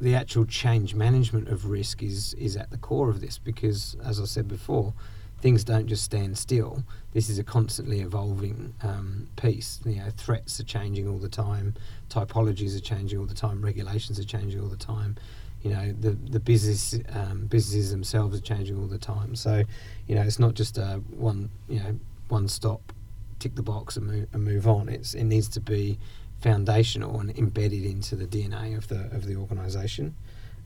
the 0.00 0.14
actual 0.14 0.44
change 0.44 0.94
management 0.94 1.48
of 1.48 1.66
risk 1.66 2.02
is 2.02 2.34
is 2.34 2.56
at 2.56 2.70
the 2.70 2.78
core 2.78 3.10
of 3.10 3.20
this 3.20 3.38
because, 3.38 3.96
as 4.04 4.20
I 4.20 4.24
said 4.26 4.46
before, 4.46 4.92
things 5.40 5.64
don't 5.64 5.88
just 5.88 6.04
stand 6.04 6.38
still. 6.38 6.84
This 7.12 7.28
is 7.28 7.38
a 7.38 7.44
constantly 7.44 8.00
evolving 8.00 8.74
um, 8.82 9.28
piece. 9.34 9.80
You 9.84 9.96
know, 9.96 10.10
threats 10.16 10.60
are 10.60 10.64
changing 10.64 11.08
all 11.08 11.18
the 11.18 11.28
time, 11.28 11.74
typologies 12.08 12.76
are 12.76 12.80
changing 12.80 13.18
all 13.18 13.26
the 13.26 13.34
time, 13.34 13.60
regulations 13.60 14.20
are 14.20 14.24
changing 14.24 14.60
all 14.60 14.68
the 14.68 14.76
time 14.76 15.16
you 15.64 15.70
know 15.70 15.94
the 15.98 16.10
the 16.10 16.38
business 16.38 16.94
um, 17.14 17.46
businesses 17.46 17.90
themselves 17.90 18.36
are 18.36 18.42
changing 18.42 18.78
all 18.78 18.86
the 18.86 18.98
time. 18.98 19.34
So 19.34 19.64
you 20.06 20.14
know 20.14 20.22
it's 20.22 20.38
not 20.38 20.54
just 20.54 20.76
a 20.78 21.00
one 21.10 21.50
you 21.68 21.80
know 21.80 21.98
one 22.28 22.48
stop 22.48 22.92
tick 23.38 23.54
the 23.56 23.62
box 23.62 23.96
and 23.96 24.06
move, 24.06 24.28
and 24.32 24.44
move 24.44 24.68
on. 24.68 24.88
It's 24.88 25.14
it 25.14 25.24
needs 25.24 25.48
to 25.48 25.60
be 25.60 25.98
foundational 26.42 27.18
and 27.18 27.30
embedded 27.38 27.84
into 27.84 28.14
the 28.14 28.26
DNA 28.26 28.76
of 28.76 28.88
the 28.88 29.06
of 29.16 29.24
the 29.26 29.36
organisation, 29.36 30.14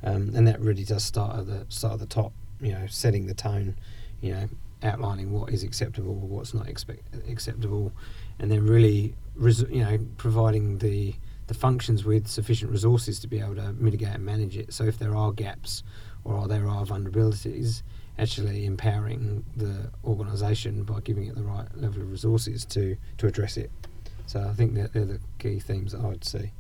um, 0.03 0.33
and 0.35 0.47
that 0.49 0.61
really 0.61 0.85
does 0.85 1.05
start 1.05 1.39
at 1.39 1.47
the 1.47 1.65
start 1.69 1.95
at 1.95 2.01
the 2.01 2.07
top. 2.07 2.33
You 2.61 2.73
know, 2.73 2.87
setting 2.89 3.27
the 3.27 3.35
tone. 3.35 3.77
You 4.21 4.35
know, 4.35 4.49
outlining 4.83 5.31
what 5.31 5.53
is 5.53 5.63
acceptable, 5.63 6.15
what's 6.15 6.53
not 6.53 6.69
expect, 6.69 7.03
acceptable, 7.29 7.93
and 8.41 8.51
then 8.51 8.67
really, 8.67 9.15
you 9.39 9.85
know, 9.85 9.99
providing 10.17 10.79
the 10.79 11.15
the 11.49 11.55
functions 11.55 12.05
with 12.05 12.29
sufficient 12.29 12.71
resources 12.71 13.19
to 13.21 13.27
be 13.27 13.41
able 13.41 13.57
to 13.57 13.73
mitigate 13.73 14.15
and 14.15 14.25
manage 14.25 14.57
it. 14.57 14.73
So 14.73 14.85
if 14.85 14.99
there 14.99 15.17
are 15.17 15.33
gaps 15.33 15.83
or 16.25 16.47
there 16.47 16.69
are 16.69 16.85
vulnerabilities, 16.85 17.83
actually 18.19 18.67
empowering 18.67 19.45
the 19.57 19.91
organisation 20.05 20.83
by 20.83 21.01
giving 21.01 21.27
it 21.27 21.35
the 21.35 21.43
right 21.43 21.67
level 21.77 22.03
of 22.03 22.11
resources 22.11 22.65
to, 22.67 22.97
to 23.17 23.27
address 23.27 23.57
it. 23.57 23.71
So 24.27 24.41
I 24.41 24.53
think 24.53 24.75
that 24.75 24.93
they're 24.93 25.05
the 25.05 25.21
key 25.39 25.59
themes 25.59 25.93
that 25.93 26.03
I 26.03 26.07
would 26.07 26.25
see. 26.25 26.53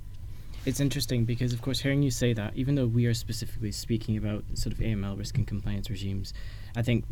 It's 0.65 0.81
interesting 0.81 1.25
because, 1.25 1.53
of 1.53 1.62
course, 1.62 1.81
hearing 1.81 2.03
you 2.03 2.11
say 2.11 2.33
that, 2.33 2.55
even 2.55 2.75
though 2.75 2.87
we 2.87 3.07
are 3.07 3.15
specifically 3.15 3.73
speaking 3.73 4.17
about 4.17 4.45
sort 4.55 4.73
of 4.73 4.81
AML 4.81 5.19
risk 5.19 5.37
and 5.37 5.47
compliance 5.47 5.88
regimes, 5.91 6.35
I 6.77 6.83
think 6.83 7.05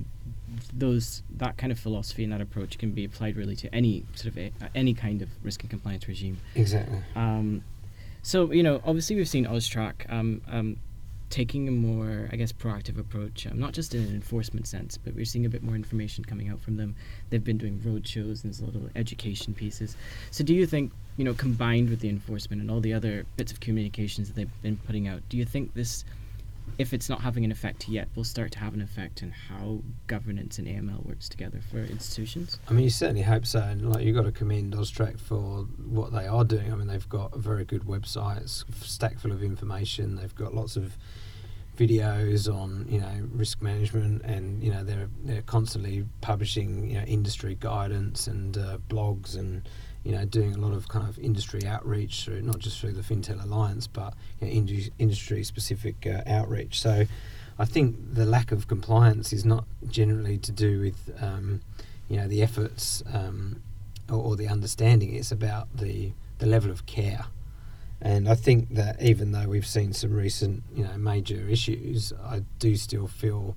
those 0.73 1.23
that 1.37 1.57
kind 1.57 1.73
of 1.73 1.79
philosophy 1.79 2.25
and 2.25 2.33
that 2.33 2.41
approach 2.41 2.79
can 2.79 2.93
be 2.93 3.05
applied 3.05 3.37
really 3.37 3.57
to 3.57 3.75
any 3.75 4.05
sort 4.15 4.27
of 4.27 4.39
a, 4.39 4.53
any 4.75 4.95
kind 4.95 5.23
of 5.23 5.29
risk 5.43 5.63
and 5.63 5.71
compliance 5.71 6.07
regime. 6.09 6.39
Exactly. 6.55 6.99
Um, 7.15 7.63
so 8.23 8.53
you 8.53 8.63
know, 8.63 8.81
obviously, 8.85 9.17
we've 9.17 9.29
seen 9.29 9.47
Austrac 9.47 10.11
um, 10.13 10.43
um, 10.49 10.77
taking 11.31 11.69
a 11.69 11.71
more, 11.71 12.29
I 12.33 12.37
guess, 12.37 12.53
proactive 12.53 12.99
approach, 12.99 13.47
um, 13.47 13.59
not 13.59 13.73
just 13.73 13.95
in 13.95 14.03
an 14.03 14.15
enforcement 14.15 14.67
sense, 14.67 14.97
but 14.97 15.15
we're 15.15 15.25
seeing 15.25 15.47
a 15.47 15.49
bit 15.49 15.63
more 15.63 15.75
information 15.75 16.25
coming 16.25 16.49
out 16.49 16.61
from 16.61 16.77
them. 16.77 16.95
They've 17.31 17.43
been 17.43 17.59
doing 17.59 17.81
road 17.85 18.07
shows 18.07 18.45
and 18.45 18.53
there's 18.53 18.63
little 18.63 18.89
education 18.95 19.55
pieces. 19.55 19.97
So, 20.31 20.45
do 20.45 20.55
you 20.55 20.67
think, 20.67 20.93
you 21.17 21.25
know, 21.25 21.35
combined 21.35 21.91
with 21.91 22.01
the 22.01 22.09
enforcement 22.09 22.63
and 22.63 22.71
all 22.71 22.81
the 22.81 22.95
other 22.95 23.27
bits 23.37 23.53
of 23.53 23.61
communications 23.61 24.29
that 24.29 24.35
they've 24.35 24.63
been 24.63 24.77
putting 24.77 25.09
out, 25.09 25.23
do 25.29 25.37
you 25.37 25.45
think 25.45 25.75
this, 25.75 26.05
if 26.79 26.93
it's 26.93 27.09
not 27.09 27.21
having 27.21 27.45
an 27.45 27.53
effect 27.53 27.89
yet, 27.89 28.09
will 28.15 28.25
start 28.25 28.53
to 28.53 28.59
have 28.59 28.75
an 28.75 28.83
effect 28.83 29.23
on 29.23 29.31
how 29.31 29.81
governance 30.07 30.59
and 30.59 30.67
AML 30.67 31.07
works 31.07 31.29
together 31.29 31.61
for 31.71 31.79
institutions? 31.79 32.59
I 32.69 32.73
mean, 32.73 32.85
you 32.85 32.91
certainly 32.91 33.23
hope 33.23 33.47
so. 33.47 33.61
And 33.61 33.93
like, 33.93 34.05
you've 34.05 34.17
got 34.17 34.25
to 34.25 34.33
commend 34.33 34.75
Austrac 34.75 35.19
for 35.19 35.67
what 35.87 36.13
they 36.13 36.27
are 36.27 36.45
doing. 36.45 36.73
I 36.73 36.77
mean, 36.77 36.87
they've 36.87 37.09
got 37.09 37.35
a 37.35 37.39
very 37.39 37.65
good 37.65 37.83
website, 37.83 38.43
it's 38.43 38.65
stacked 38.83 39.21
full 39.21 39.33
of 39.33 39.43
information. 39.43 40.17
They've 40.17 40.35
got 40.35 40.55
lots 40.55 40.77
of 40.77 40.97
videos 41.77 42.53
on 42.53 42.87
you 42.89 43.01
know 43.01 43.29
risk 43.33 43.61
management, 43.63 44.23
and 44.23 44.63
you 44.63 44.73
know 44.73 44.83
they're 44.83 45.09
they're 45.25 45.43
constantly 45.43 46.05
publishing 46.21 46.91
you 46.91 46.99
know 46.99 47.05
industry 47.05 47.57
guidance 47.61 48.27
and 48.27 48.57
uh, 48.57 48.79
blogs 48.89 49.37
and 49.37 49.69
you 50.07 50.13
know 50.13 50.25
doing 50.25 50.55
a 50.55 50.59
lot 50.59 50.73
of 50.73 50.89
kind 50.89 51.09
of 51.09 51.19
industry 51.19 51.67
outreach 51.67 52.25
through 52.25 52.43
not 52.43 52.59
just 52.59 52.81
through 52.81 52.93
the 52.93 53.03
FinTel 53.03 53.43
Alliance, 53.43 53.87
but 53.87 54.15
you 54.41 54.47
know, 54.47 54.91
industry 54.99 55.45
specific 55.45 56.07
uh, 56.07 56.23
outreach. 56.27 56.81
So. 56.81 57.07
I 57.59 57.65
think 57.65 57.97
the 58.13 58.27
lack 58.27 58.53
of 58.53 58.69
compliance 58.69 59.33
is 59.33 59.47
not 59.47 59.65
generally 59.89 60.37
to 60.37 60.53
do 60.53 60.79
with 60.79 61.11
um, 61.23 61.63
you 62.07 62.19
know 62.19 62.29
the 62.29 62.43
efforts 62.43 63.03
um, 63.15 63.63
or, 64.11 64.19
or, 64.19 64.37
the 64.37 64.47
understanding. 64.47 65.15
It's 65.15 65.33
about 65.33 65.67
the 65.75 66.13
the 66.37 66.45
level 66.45 66.71
of 66.71 66.85
care 66.85 67.25
and 68.01 68.29
I 68.29 68.35
think 68.35 68.75
that 68.75 69.01
even 69.01 69.33
though 69.33 69.49
we've 69.49 69.67
seen 69.67 69.93
some 69.93 70.13
recent, 70.13 70.63
you 70.75 70.85
know, 70.85 70.97
major 70.99 71.49
issues, 71.49 72.13
I 72.25 72.43
do 72.59 72.77
still 72.77 73.07
feel 73.07 73.57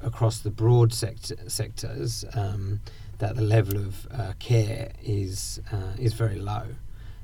across 0.00 0.38
the 0.38 0.50
broad 0.50 0.92
sector, 0.92 1.36
sectors 1.48 2.24
um, 2.34 2.80
that 3.18 3.36
the 3.36 3.42
level 3.42 3.76
of 3.76 4.06
uh, 4.10 4.32
care 4.38 4.92
is 5.02 5.60
uh, 5.72 5.94
is 5.98 6.14
very 6.14 6.38
low, 6.38 6.66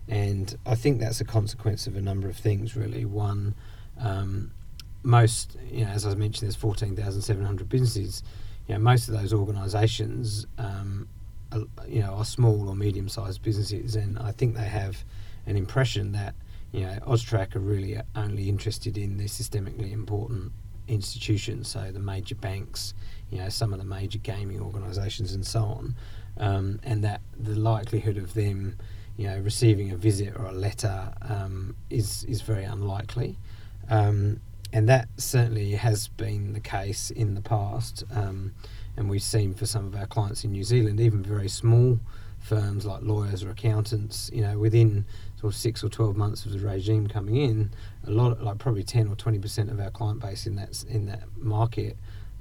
and 0.09 0.57
I 0.67 0.75
think 0.75 1.01
that's 1.01 1.21
a 1.21 1.25
consequence 1.25 1.87
of 1.87 1.97
a 1.97 2.01
number 2.01 2.29
of 2.29 2.37
things. 2.37 2.77
Really, 2.77 3.05
one, 3.05 3.55
um, 4.01 4.53
most, 5.03 5.57
you 5.71 5.85
know, 5.85 5.91
as 5.91 6.07
I 6.07 6.15
mentioned, 6.15 6.47
there's 6.47 6.57
fourteen 6.57 6.97
thousand 6.97 7.23
seven 7.23 7.45
hundred 7.45 7.69
businesses. 7.69 8.23
You 8.67 8.75
know, 8.75 8.81
most 8.81 9.09
of 9.09 9.15
those 9.19 9.33
organisations, 9.33 10.47
um, 10.59 11.09
are, 11.53 11.61
you 11.89 12.03
know, 12.03 12.13
are 12.15 12.25
small 12.25 12.69
or 12.69 12.77
medium-sized 12.77 13.43
businesses, 13.43 13.97
and 13.97 14.19
I 14.19 14.33
think 14.33 14.57
they 14.57 14.69
have 14.69 15.05
an 15.47 15.57
impression 15.57 16.13
that 16.13 16.35
you 16.73 16.83
know, 16.83 16.99
Austrac 17.07 17.57
are 17.57 17.61
really 17.61 17.99
only 18.15 18.49
interested 18.49 18.99
in 18.99 19.17
the 19.17 19.25
systemically 19.25 19.93
important 19.93 20.53
institutions, 20.89 21.69
so 21.69 21.91
the 21.93 22.01
major 22.01 22.35
banks, 22.35 22.95
you 23.31 23.39
know, 23.39 23.49
some 23.49 23.73
of 23.73 23.79
the 23.79 23.85
major 23.85 24.19
gaming 24.19 24.61
organisations, 24.61 25.33
and 25.33 25.47
so 25.47 25.61
on, 25.61 25.95
um, 26.39 26.81
and 26.83 27.05
that 27.05 27.21
the 27.39 27.55
likelihood 27.55 28.17
of 28.17 28.35
them, 28.35 28.77
you 29.17 29.27
know, 29.27 29.39
receiving 29.41 29.91
a 29.91 29.97
visit 29.97 30.35
or 30.37 30.47
a 30.47 30.53
letter 30.53 31.13
um, 31.23 31.77
is 31.91 32.25
is 32.25 32.41
very 32.43 32.65
unlikely, 32.65 33.39
um, 33.91 34.41
and 34.73 34.89
that 34.89 35.09
certainly 35.17 35.73
has 35.73 36.09
been 36.09 36.53
the 36.53 36.61
case 36.61 37.11
in 37.11 37.35
the 37.35 37.43
past, 37.43 38.05
um, 38.15 38.53
and 38.97 39.09
we've 39.09 39.23
seen 39.23 39.55
for 39.55 39.67
some 39.67 39.87
of 39.87 39.95
our 39.95 40.07
clients 40.07 40.45
in 40.45 40.53
New 40.53 40.65
Zealand, 40.65 41.01
even 41.01 41.23
very 41.23 41.49
small 41.49 41.99
firms 42.41 42.87
like 42.87 43.03
lawyers 43.03 43.43
or 43.43 43.51
accountants, 43.51 44.31
you 44.33 44.43
know, 44.43 44.59
within 44.59 45.05
sort 45.41 45.53
of 45.53 45.59
six 45.59 45.85
or 45.85 45.89
12 45.89 46.17
months 46.17 46.45
of 46.45 46.53
the 46.53 46.59
regime 46.59 47.07
coming 47.07 47.37
in, 47.37 47.71
a 48.07 48.11
lot, 48.11 48.33
of, 48.33 48.43
like 48.43 48.59
probably 48.59 48.83
10 48.83 49.09
or 49.09 49.17
20% 49.17 49.71
of 49.71 49.81
our 49.81 49.91
client 49.91 50.21
base 50.21 50.47
in 50.47 50.57
that, 50.57 50.85
in 50.89 51.07
that 51.07 51.25
market 51.37 51.97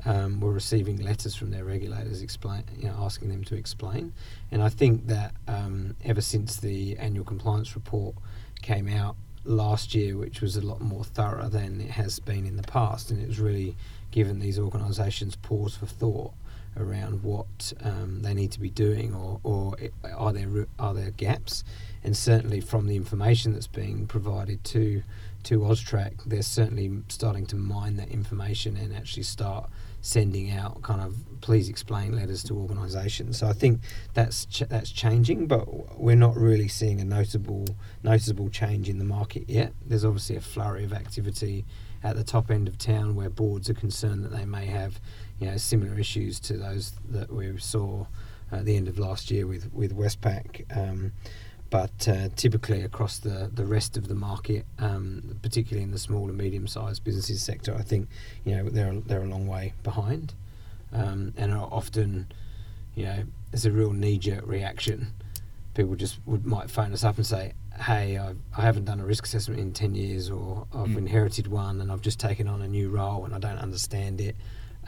um, 0.05 0.39
were 0.39 0.51
receiving 0.51 0.97
letters 1.01 1.35
from 1.35 1.51
their 1.51 1.65
regulators 1.65 2.21
explain, 2.21 2.63
you 2.77 2.87
know, 2.87 2.95
asking 2.99 3.29
them 3.29 3.43
to 3.45 3.55
explain. 3.55 4.13
And 4.51 4.61
I 4.61 4.69
think 4.69 5.07
that 5.07 5.33
um, 5.47 5.95
ever 6.05 6.21
since 6.21 6.57
the 6.57 6.97
annual 6.97 7.25
compliance 7.25 7.75
report 7.75 8.15
came 8.61 8.87
out 8.87 9.15
last 9.43 9.95
year, 9.95 10.17
which 10.17 10.41
was 10.41 10.55
a 10.55 10.61
lot 10.61 10.81
more 10.81 11.03
thorough 11.03 11.49
than 11.49 11.81
it 11.81 11.91
has 11.91 12.19
been 12.19 12.45
in 12.45 12.57
the 12.57 12.63
past, 12.63 13.11
and 13.11 13.21
it 13.21 13.27
was 13.27 13.39
really 13.39 13.75
given 14.11 14.39
these 14.39 14.59
organisations 14.59 15.35
pause 15.35 15.75
for 15.75 15.85
thought 15.85 16.33
around 16.81 17.23
what 17.23 17.73
um, 17.83 18.21
they 18.21 18.33
need 18.33 18.51
to 18.51 18.59
be 18.59 18.69
doing, 18.69 19.13
or, 19.13 19.39
or 19.43 19.75
are 20.15 20.33
there 20.33 20.67
are 20.79 20.93
there 20.93 21.11
gaps? 21.11 21.63
And 22.03 22.15
certainly 22.15 22.61
from 22.61 22.87
the 22.87 22.95
information 22.95 23.53
that's 23.53 23.67
being 23.67 24.07
provided 24.07 24.63
to 24.65 25.03
to 25.43 25.59
Austrac, 25.59 26.23
they're 26.25 26.41
certainly 26.41 26.91
starting 27.07 27.45
to 27.47 27.55
mine 27.55 27.95
that 27.97 28.09
information 28.09 28.75
and 28.75 28.93
actually 28.93 29.23
start 29.23 29.69
sending 30.01 30.51
out 30.51 30.81
kind 30.83 31.01
of 31.01 31.15
please 31.41 31.69
explain 31.69 32.15
letters 32.15 32.43
to 32.43 32.57
organisations. 32.57 33.39
So 33.39 33.47
I 33.47 33.53
think 33.53 33.81
that's 34.13 34.45
ch- 34.45 34.67
that's 34.69 34.91
changing, 34.91 35.47
but 35.47 35.99
we're 35.99 36.15
not 36.15 36.35
really 36.35 36.67
seeing 36.67 37.01
a 37.01 37.05
notable 37.05 37.65
noticeable 38.03 38.49
change 38.49 38.89
in 38.89 38.99
the 38.99 39.05
market 39.05 39.49
yet. 39.49 39.73
There's 39.85 40.05
obviously 40.05 40.35
a 40.35 40.41
flurry 40.41 40.83
of 40.83 40.93
activity 40.93 41.65
at 42.03 42.15
the 42.15 42.23
top 42.23 42.51
end 42.51 42.67
of 42.67 42.77
town 42.77 43.15
where 43.15 43.29
boards 43.29 43.69
are 43.69 43.73
concerned 43.73 44.23
that 44.23 44.31
they 44.31 44.45
may 44.45 44.65
have 44.65 44.99
you 45.39 45.47
know 45.47 45.57
similar 45.57 45.99
issues 45.99 46.39
to 46.39 46.57
those 46.57 46.93
that 47.09 47.31
we 47.31 47.57
saw 47.57 48.05
at 48.51 48.65
the 48.65 48.75
end 48.75 48.87
of 48.87 48.97
last 48.97 49.31
year 49.31 49.45
with 49.45 49.71
with 49.73 49.95
Westpac. 49.95 50.65
Um, 50.75 51.11
but 51.69 52.07
uh, 52.07 52.29
typically 52.35 52.83
across 52.83 53.19
the, 53.19 53.51
the 53.53 53.65
rest 53.65 53.97
of 53.97 54.07
the 54.07 54.15
market, 54.15 54.65
um, 54.79 55.37
particularly 55.41 55.83
in 55.83 55.91
the 55.91 55.99
small 55.99 56.29
and 56.29 56.37
medium 56.37 56.65
sized 56.65 57.03
businesses 57.03 57.43
sector, 57.43 57.75
I 57.75 57.81
think 57.81 58.07
you 58.45 58.55
know 58.55 58.69
they're 58.69 58.93
they're 58.93 59.23
a 59.23 59.27
long 59.27 59.47
way 59.47 59.73
behind, 59.83 60.33
um, 60.93 61.33
and 61.35 61.51
are 61.51 61.67
often, 61.71 62.27
you 62.95 63.05
know, 63.05 63.23
it's 63.51 63.65
a 63.65 63.71
real 63.71 63.91
knee 63.91 64.17
jerk 64.17 64.47
reaction. 64.47 65.07
People 65.73 65.95
just 65.95 66.19
would 66.25 66.45
might 66.45 66.69
phone 66.71 66.93
us 66.93 67.03
up 67.03 67.17
and 67.17 67.25
say, 67.25 67.53
"Hey, 67.77 68.17
I've, 68.17 68.37
I 68.57 68.61
haven't 68.61 68.85
done 68.85 68.99
a 68.99 69.05
risk 69.05 69.25
assessment 69.25 69.59
in 69.59 69.71
ten 69.71 69.95
years, 69.95 70.29
or 70.29 70.67
I've 70.73 70.87
mm. 70.89 70.97
inherited 70.97 71.47
one, 71.47 71.81
and 71.81 71.91
I've 71.91 72.01
just 72.01 72.19
taken 72.19 72.47
on 72.47 72.61
a 72.61 72.67
new 72.67 72.89
role, 72.89 73.25
and 73.25 73.33
I 73.33 73.39
don't 73.39 73.59
understand 73.59 74.21
it." 74.21 74.35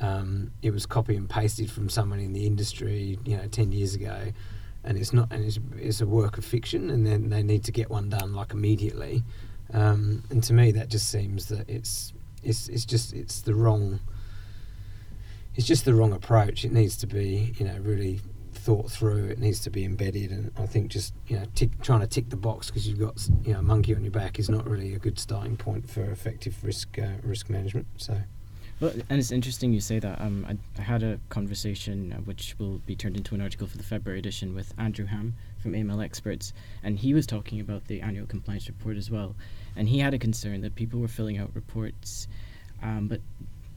Um, 0.02 0.54
it 0.62 0.72
was 0.72 0.86
copy 0.86 1.16
and 1.16 1.30
pasted 1.30 1.70
from 1.70 1.90
someone 1.90 2.20
in 2.20 2.32
the 2.32 2.46
industry, 2.46 3.20
you 3.26 3.36
know, 3.36 3.48
ten 3.48 3.72
years 3.72 3.96
ago, 3.96 4.32
and 4.84 4.98
it's 4.98 5.14
not, 5.14 5.32
and 5.32 5.44
it's, 5.44 5.60
it's 5.78 6.02
a 6.02 6.08
work 6.08 6.38
of 6.38 6.46
fiction, 6.46 6.90
and 6.90 7.06
then 7.06 7.30
they 7.30 7.44
need 7.44 7.64
to 7.66 7.72
get 7.72 7.90
one 7.90 8.10
done 8.10 8.34
like 8.34 8.54
immediately. 8.54 9.24
Um, 9.74 10.24
and 10.30 10.44
to 10.44 10.54
me, 10.54 10.72
that 10.72 10.90
just 10.90 11.10
seems 11.10 11.48
that 11.48 11.70
it's 11.70 12.14
it's 12.44 12.70
it's 12.70 12.86
just 12.86 13.14
it's 13.14 13.42
the 13.42 13.54
wrong. 13.54 14.00
It's 15.56 15.68
just 15.68 15.84
the 15.84 15.94
wrong 15.94 16.14
approach. 16.14 16.64
It 16.64 16.72
needs 16.72 16.96
to 16.98 17.08
be, 17.08 17.54
you 17.58 17.66
know, 17.66 17.78
really 17.82 18.22
thought 18.70 18.92
through. 18.92 19.26
It 19.26 19.40
needs 19.40 19.60
to 19.62 19.72
be 19.72 19.84
embedded, 19.84 20.30
and 20.30 20.52
I 20.60 20.68
think 20.68 20.92
just 20.92 21.16
you 21.26 21.40
know 21.40 21.46
tick, 21.56 21.82
trying 21.82 22.02
to 22.02 22.08
tick 22.08 22.30
the 22.30 22.38
box 22.38 22.68
because 22.68 22.88
you've 22.88 23.00
got 23.00 23.28
you 23.44 23.54
know 23.54 23.60
a 23.60 23.64
monkey 23.64 23.96
on 23.96 24.04
your 24.04 24.12
back 24.12 24.38
is 24.38 24.48
not 24.48 24.70
really 24.70 24.94
a 24.94 25.00
good 25.00 25.18
starting 25.18 25.58
point 25.58 25.90
for 25.90 26.04
effective 26.04 26.56
risk 26.64 27.00
uh, 27.00 27.14
risk 27.24 27.50
management. 27.50 27.88
So. 27.98 28.16
Well, 28.80 28.94
and 29.10 29.20
it's 29.20 29.32
interesting 29.32 29.74
you 29.74 29.82
say 29.82 29.98
that. 29.98 30.22
Um, 30.22 30.46
I, 30.48 30.56
I 30.80 30.84
had 30.84 31.02
a 31.02 31.20
conversation 31.30 32.14
uh, 32.14 32.22
which 32.22 32.56
will 32.60 32.78
be 32.86 32.96
turned 32.96 33.18
into 33.18 33.34
an 33.34 33.42
article 33.42 33.66
for 33.66 33.76
the 33.76 33.84
February 33.84 34.20
edition 34.20 34.54
with 34.54 34.72
Andrew 34.78 35.06
Ham 35.06 35.34
from 35.58 35.74
AML 35.74 36.06
Experts, 36.06 36.54
and 36.84 37.00
he 37.00 37.16
was 37.16 37.26
talking 37.26 37.60
about 37.60 37.86
the 37.86 38.02
annual 38.02 38.28
compliance 38.28 38.68
report 38.68 38.98
as 38.98 39.10
well. 39.10 39.36
And 39.76 39.90
he 39.90 39.98
had 39.98 40.14
a 40.14 40.20
concern 40.20 40.62
that 40.62 40.76
people 40.76 41.00
were 41.00 41.08
filling 41.08 41.40
out 41.40 41.50
reports, 41.56 42.28
um, 42.84 43.08
but 43.08 43.20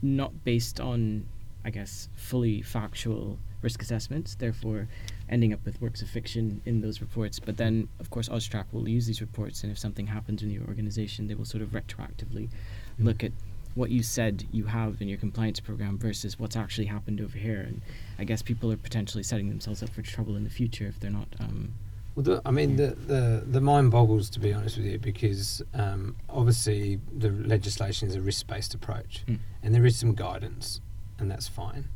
not 0.03 0.45
based 0.45 0.81
on, 0.81 1.27
I 1.65 1.71
guess, 1.71 2.11
fully 2.15 2.61
factual 2.61 3.39
risk 3.63 3.83
assessments, 3.83 4.35
therefore 4.35 4.89
ending 5.29 5.53
up 5.53 5.65
with 5.65 5.81
works 5.81 6.03
of 6.03 6.09
fiction 6.09 6.61
in 6.65 6.81
those 6.81 7.01
reports. 7.01 7.39
But 7.39 7.57
then, 7.57 7.89
of 8.01 8.11
course, 8.11 8.29
Austrac 8.29 8.65
will 8.73 8.89
use 8.89 9.07
these 9.07 9.21
reports, 9.21 9.63
and 9.63 9.73
if 9.73 9.79
something 9.79 10.07
happens 10.07 10.43
in 10.43 10.51
your 10.51 10.65
organization, 10.65 11.29
they 11.29 11.35
will 11.35 11.45
sort 11.45 11.63
of 11.63 11.71
retroactively 11.71 12.49
mm. 12.49 12.51
look 12.99 13.25
at 13.25 13.33
what 13.75 13.91
you 13.91 14.03
said 14.03 14.47
you 14.53 14.67
have 14.67 15.01
in 15.01 15.09
your 15.09 15.19
compliance 15.19 15.61
program 15.61 15.97
versus 15.97 16.39
what's 16.39 16.57
actually 16.57 16.87
happened 16.87 17.21
over 17.21 17.39
here. 17.39 17.61
And 17.61 17.81
I 18.19 18.25
guess 18.25 18.43
people 18.43 18.71
are 18.71 18.77
potentially 18.77 19.23
setting 19.23 19.49
themselves 19.49 19.83
up 19.83 19.91
for 19.91 20.03
trouble 20.03 20.37
in 20.37 20.45
the 20.45 20.51
future 20.51 20.87
if 20.87 21.01
they're 21.01 21.11
not. 21.11 21.29
Um, 21.41 21.73
well, 22.15 22.25
the, 22.25 22.43
I 22.45 22.51
mean, 22.51 22.77
the, 22.77 22.89
the, 23.07 23.43
the 23.47 23.61
mind 23.61 23.91
boggles, 23.91 24.29
to 24.31 24.41
be 24.41 24.53
honest 24.53 24.77
with 24.77 24.87
you, 24.87 24.99
because 24.99 25.63
um, 25.73 26.17
obviously 26.29 27.01
the 27.17 27.31
legislation 27.31 28.09
is 28.09 28.15
a 28.15 28.21
risk 28.21 28.47
based 28.47 28.75
approach 28.75 29.25
mm. 29.27 29.39
and 29.63 29.75
there 29.75 29.87
is 29.87 29.99
some 29.99 30.15
guidance, 30.15 30.81
and 31.19 31.31
that's 31.31 31.49
fine. 31.49 31.89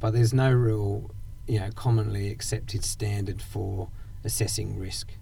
But 0.00 0.12
there's 0.12 0.34
no 0.34 0.50
real, 0.52 1.10
you 1.46 1.58
know, 1.60 1.70
commonly 1.74 2.30
accepted 2.30 2.84
standard 2.84 3.40
for 3.42 3.88
assessing 4.24 4.78
risk. 4.78 5.12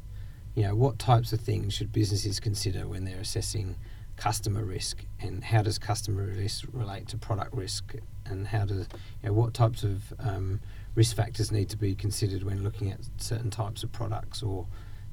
you 0.54 0.62
know, 0.62 0.74
what 0.76 0.98
types 0.98 1.32
of 1.32 1.40
things 1.40 1.74
should 1.74 1.92
businesses 1.92 2.38
consider 2.40 2.86
when 2.86 3.04
they're 3.04 3.18
assessing 3.20 3.76
customer 4.16 4.64
risk, 4.64 5.04
and 5.20 5.42
how 5.42 5.62
does 5.62 5.78
customer 5.78 6.22
risk 6.24 6.64
relate 6.72 7.08
to 7.08 7.16
product 7.18 7.52
risk, 7.52 7.94
and 8.24 8.46
how 8.48 8.64
does 8.64 8.86
you 9.22 9.28
know, 9.28 9.32
what 9.32 9.52
types 9.52 9.82
of 9.82 10.12
um, 10.20 10.60
risk 10.94 11.16
factors 11.16 11.50
need 11.50 11.68
to 11.68 11.76
be 11.76 11.94
considered 11.94 12.44
when 12.44 12.62
looking 12.62 12.90
at 12.92 13.00
certain 13.16 13.50
types 13.50 13.82
of 13.82 13.90
products 13.90 14.42
or 14.42 14.66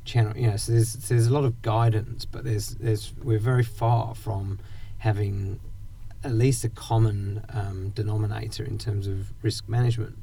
channel. 0.06 0.38
You 0.38 0.52
know, 0.52 0.58
so 0.58 0.74
there's 0.74 0.94
there's 0.94 1.28
a 1.28 1.34
lot 1.34 1.46
of 1.46 1.62
guidance, 1.64 2.26
but 2.26 2.44
there's 2.44 2.76
there's 2.76 3.14
we're 3.24 3.40
very 3.40 3.64
far 3.64 4.14
from 4.14 4.60
having 5.00 5.60
at 6.24 6.34
least 6.34 6.64
a 6.64 6.70
common 6.70 7.44
um, 7.50 7.90
denominator 7.90 8.64
in 8.64 8.78
terms 8.78 9.08
of 9.08 9.32
risk 9.42 9.68
management. 9.68 10.18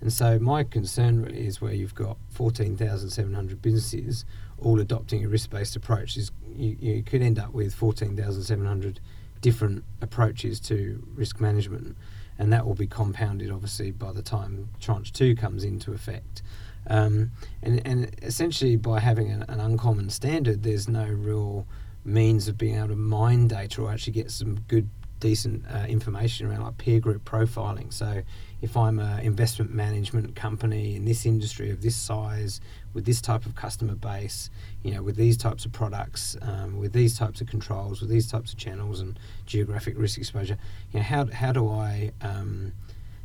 And 0.00 0.12
so 0.12 0.38
my 0.38 0.64
concern 0.64 1.22
really 1.22 1.46
is 1.46 1.60
where 1.60 1.72
you've 1.72 1.94
got 1.94 2.18
14,700 2.30 3.62
businesses 3.62 4.24
all 4.58 4.80
adopting 4.80 5.24
a 5.24 5.28
risk-based 5.28 5.76
approach 5.76 6.16
is 6.16 6.30
you, 6.56 6.76
you 6.80 7.02
could 7.02 7.22
end 7.22 7.38
up 7.38 7.52
with 7.52 7.74
14,700 7.74 9.00
different 9.40 9.84
approaches 10.00 10.58
to 10.60 11.06
risk 11.14 11.40
management 11.40 11.96
and 12.38 12.52
that 12.52 12.66
will 12.66 12.74
be 12.74 12.86
compounded 12.86 13.50
obviously 13.50 13.90
by 13.90 14.12
the 14.12 14.22
time 14.22 14.68
tranche 14.80 15.12
2 15.12 15.34
comes 15.36 15.64
into 15.64 15.92
effect 15.92 16.42
um, 16.86 17.30
and, 17.62 17.86
and 17.86 18.14
essentially 18.22 18.76
by 18.76 19.00
having 19.00 19.30
an, 19.30 19.44
an 19.48 19.60
uncommon 19.60 20.08
standard 20.08 20.62
there's 20.62 20.88
no 20.88 21.06
real 21.06 21.66
means 22.04 22.48
of 22.48 22.56
being 22.56 22.76
able 22.76 22.88
to 22.88 22.96
mine 22.96 23.48
data 23.48 23.82
or 23.82 23.90
actually 23.90 24.12
get 24.12 24.30
some 24.30 24.60
good 24.68 24.88
decent 25.24 25.64
uh, 25.74 25.86
information 25.88 26.46
around 26.46 26.62
like 26.64 26.76
peer 26.76 27.00
group 27.00 27.24
profiling. 27.24 27.90
So 27.90 28.22
if 28.60 28.76
I'm 28.76 28.98
an 28.98 29.20
investment 29.20 29.72
management 29.72 30.36
company 30.36 30.96
in 30.96 31.06
this 31.06 31.24
industry 31.24 31.70
of 31.70 31.80
this 31.80 31.96
size, 31.96 32.60
with 32.92 33.06
this 33.06 33.22
type 33.22 33.46
of 33.46 33.54
customer 33.54 33.94
base, 33.94 34.50
you 34.82 34.92
know, 34.92 35.02
with 35.02 35.16
these 35.16 35.38
types 35.38 35.64
of 35.64 35.72
products, 35.72 36.36
um, 36.42 36.78
with 36.78 36.92
these 36.92 37.18
types 37.18 37.40
of 37.40 37.46
controls, 37.46 38.02
with 38.02 38.10
these 38.10 38.30
types 38.30 38.52
of 38.52 38.58
channels 38.58 39.00
and 39.00 39.18
geographic 39.46 39.94
risk 39.96 40.18
exposure, 40.18 40.58
you 40.92 41.00
know, 41.00 41.04
how, 41.04 41.24
how 41.32 41.52
do 41.52 41.70
I 41.70 42.12
um, 42.20 42.74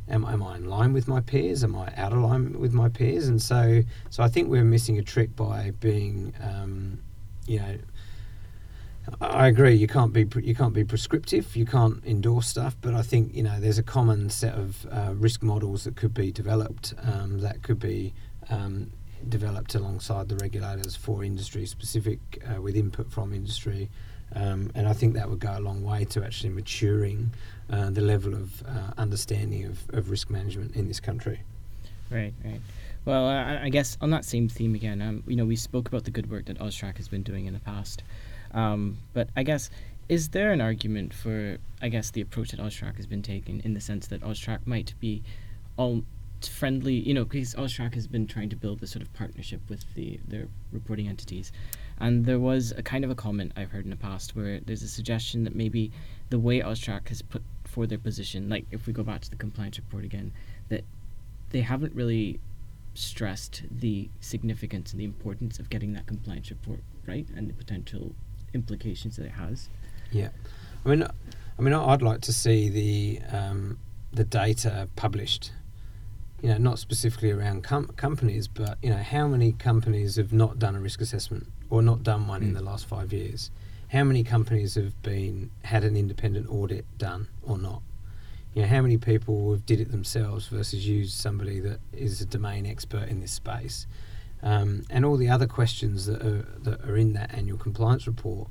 am, 0.08 0.24
am 0.24 0.42
I 0.42 0.56
in 0.56 0.70
line 0.70 0.94
with 0.94 1.06
my 1.06 1.20
peers? 1.20 1.62
Am 1.62 1.76
I 1.76 1.92
out 1.98 2.14
of 2.14 2.18
line 2.20 2.58
with 2.58 2.72
my 2.72 2.88
peers? 2.88 3.28
And 3.28 3.42
so, 3.42 3.82
so 4.08 4.22
I 4.22 4.28
think 4.28 4.48
we're 4.48 4.64
missing 4.64 4.98
a 4.98 5.02
trick 5.02 5.36
by 5.36 5.72
being, 5.80 6.32
um, 6.42 6.98
you 7.46 7.58
know, 7.58 7.76
I 9.20 9.48
agree. 9.48 9.74
You 9.74 9.86
can't 9.86 10.12
be 10.12 10.26
you 10.42 10.54
can't 10.54 10.74
be 10.74 10.84
prescriptive. 10.84 11.56
You 11.56 11.66
can't 11.66 12.04
endorse 12.04 12.48
stuff. 12.48 12.76
But 12.80 12.94
I 12.94 13.02
think 13.02 13.34
you 13.34 13.42
know 13.42 13.60
there's 13.60 13.78
a 13.78 13.82
common 13.82 14.30
set 14.30 14.54
of 14.54 14.86
uh, 14.90 15.12
risk 15.14 15.42
models 15.42 15.84
that 15.84 15.96
could 15.96 16.14
be 16.14 16.32
developed. 16.32 16.94
Um, 17.02 17.40
that 17.40 17.62
could 17.62 17.78
be 17.78 18.12
um, 18.48 18.90
developed 19.28 19.74
alongside 19.74 20.28
the 20.28 20.36
regulators 20.36 20.96
for 20.96 21.24
industry 21.24 21.66
specific, 21.66 22.18
uh, 22.46 22.60
with 22.60 22.76
input 22.76 23.10
from 23.10 23.32
industry. 23.32 23.90
Um, 24.32 24.70
and 24.74 24.86
I 24.86 24.92
think 24.92 25.14
that 25.14 25.28
would 25.28 25.40
go 25.40 25.56
a 25.56 25.60
long 25.60 25.82
way 25.82 26.04
to 26.06 26.24
actually 26.24 26.50
maturing 26.50 27.32
uh, 27.68 27.90
the 27.90 28.00
level 28.00 28.34
of 28.34 28.62
uh, 28.62 28.92
understanding 28.96 29.64
of, 29.64 29.82
of 29.90 30.10
risk 30.10 30.30
management 30.30 30.76
in 30.76 30.86
this 30.86 31.00
country. 31.00 31.40
Right, 32.10 32.32
right. 32.44 32.60
Well, 33.04 33.26
I, 33.26 33.70
guess 33.70 33.96
on 34.00 34.10
that 34.10 34.24
same 34.24 34.48
theme 34.48 34.74
again, 34.74 35.00
um, 35.00 35.22
you 35.26 35.34
know, 35.34 35.46
we 35.46 35.56
spoke 35.56 35.88
about 35.88 36.04
the 36.04 36.10
good 36.10 36.30
work 36.30 36.44
that 36.46 36.58
AUSTRAC 36.58 36.98
has 36.98 37.08
been 37.08 37.22
doing 37.22 37.46
in 37.46 37.54
the 37.54 37.60
past. 37.60 38.02
Um, 38.52 38.98
but 39.12 39.28
I 39.36 39.42
guess 39.42 39.70
is 40.08 40.30
there 40.30 40.50
an 40.50 40.60
argument 40.60 41.14
for 41.14 41.58
I 41.80 41.88
guess 41.88 42.10
the 42.10 42.20
approach 42.20 42.50
that 42.50 42.60
AUSTRAC 42.60 42.96
has 42.96 43.06
been 43.06 43.22
taking 43.22 43.60
in 43.64 43.74
the 43.74 43.80
sense 43.80 44.08
that 44.08 44.22
AUSTRAC 44.22 44.66
might 44.66 44.92
be 45.00 45.22
all 45.76 46.02
friendly, 46.42 46.94
you 46.94 47.14
know, 47.14 47.24
because 47.24 47.54
AUSTRAC 47.54 47.94
has 47.94 48.06
been 48.06 48.26
trying 48.26 48.48
to 48.48 48.56
build 48.56 48.80
this 48.80 48.90
sort 48.90 49.02
of 49.02 49.12
partnership 49.12 49.60
with 49.68 49.84
the 49.94 50.18
their 50.26 50.48
reporting 50.72 51.06
entities, 51.06 51.52
and 51.98 52.24
there 52.24 52.40
was 52.40 52.72
a 52.76 52.82
kind 52.82 53.04
of 53.04 53.10
a 53.10 53.14
comment 53.14 53.52
I've 53.56 53.70
heard 53.70 53.84
in 53.84 53.90
the 53.90 53.96
past 53.96 54.34
where 54.34 54.60
there's 54.60 54.82
a 54.82 54.88
suggestion 54.88 55.44
that 55.44 55.54
maybe 55.54 55.92
the 56.30 56.38
way 56.38 56.60
AUSTRAC 56.60 57.08
has 57.08 57.22
put 57.22 57.42
for 57.64 57.86
their 57.86 57.98
position, 57.98 58.48
like 58.48 58.66
if 58.72 58.86
we 58.86 58.92
go 58.92 59.02
back 59.02 59.20
to 59.20 59.30
the 59.30 59.36
compliance 59.36 59.78
report 59.78 60.04
again, 60.04 60.32
that 60.70 60.84
they 61.50 61.60
haven't 61.60 61.94
really 61.94 62.40
stressed 62.94 63.62
the 63.70 64.08
significance 64.20 64.90
and 64.90 65.00
the 65.00 65.04
importance 65.04 65.60
of 65.60 65.70
getting 65.70 65.92
that 65.92 66.06
compliance 66.06 66.50
report 66.50 66.80
right 67.06 67.28
and 67.36 67.48
the 67.48 67.54
potential 67.54 68.12
implications 68.54 69.16
that 69.16 69.26
it 69.26 69.32
has. 69.32 69.68
Yeah, 70.10 70.30
I 70.84 70.88
mean, 70.88 71.06
I 71.58 71.62
mean, 71.62 71.74
I'd 71.74 72.02
like 72.02 72.20
to 72.22 72.32
see 72.32 72.68
the 72.68 73.36
um, 73.36 73.78
the 74.12 74.24
data 74.24 74.88
published. 74.96 75.52
You 76.42 76.48
know, 76.48 76.56
not 76.56 76.78
specifically 76.78 77.30
around 77.30 77.64
com- 77.64 77.88
companies, 77.96 78.48
but 78.48 78.78
you 78.82 78.88
know, 78.88 78.96
how 78.96 79.28
many 79.28 79.52
companies 79.52 80.16
have 80.16 80.32
not 80.32 80.58
done 80.58 80.74
a 80.74 80.80
risk 80.80 81.02
assessment 81.02 81.48
or 81.68 81.82
not 81.82 82.02
done 82.02 82.26
one 82.26 82.40
mm. 82.40 82.44
in 82.44 82.54
the 82.54 82.62
last 82.62 82.86
five 82.86 83.12
years? 83.12 83.50
How 83.88 84.04
many 84.04 84.24
companies 84.24 84.74
have 84.76 85.00
been 85.02 85.50
had 85.64 85.84
an 85.84 85.96
independent 85.96 86.48
audit 86.48 86.86
done 86.96 87.28
or 87.42 87.58
not? 87.58 87.82
You 88.54 88.62
know, 88.62 88.68
how 88.68 88.80
many 88.80 88.96
people 88.96 89.52
have 89.52 89.66
did 89.66 89.80
it 89.80 89.90
themselves 89.90 90.48
versus 90.48 90.86
used 90.88 91.12
somebody 91.12 91.60
that 91.60 91.80
is 91.92 92.20
a 92.20 92.26
domain 92.26 92.64
expert 92.66 93.08
in 93.08 93.20
this 93.20 93.32
space? 93.32 93.86
Um, 94.42 94.84
and 94.90 95.04
all 95.04 95.16
the 95.16 95.28
other 95.28 95.46
questions 95.46 96.06
that 96.06 96.22
are, 96.22 96.46
that 96.62 96.84
are 96.84 96.96
in 96.96 97.12
that 97.12 97.32
annual 97.34 97.58
compliance 97.58 98.06
report. 98.06 98.48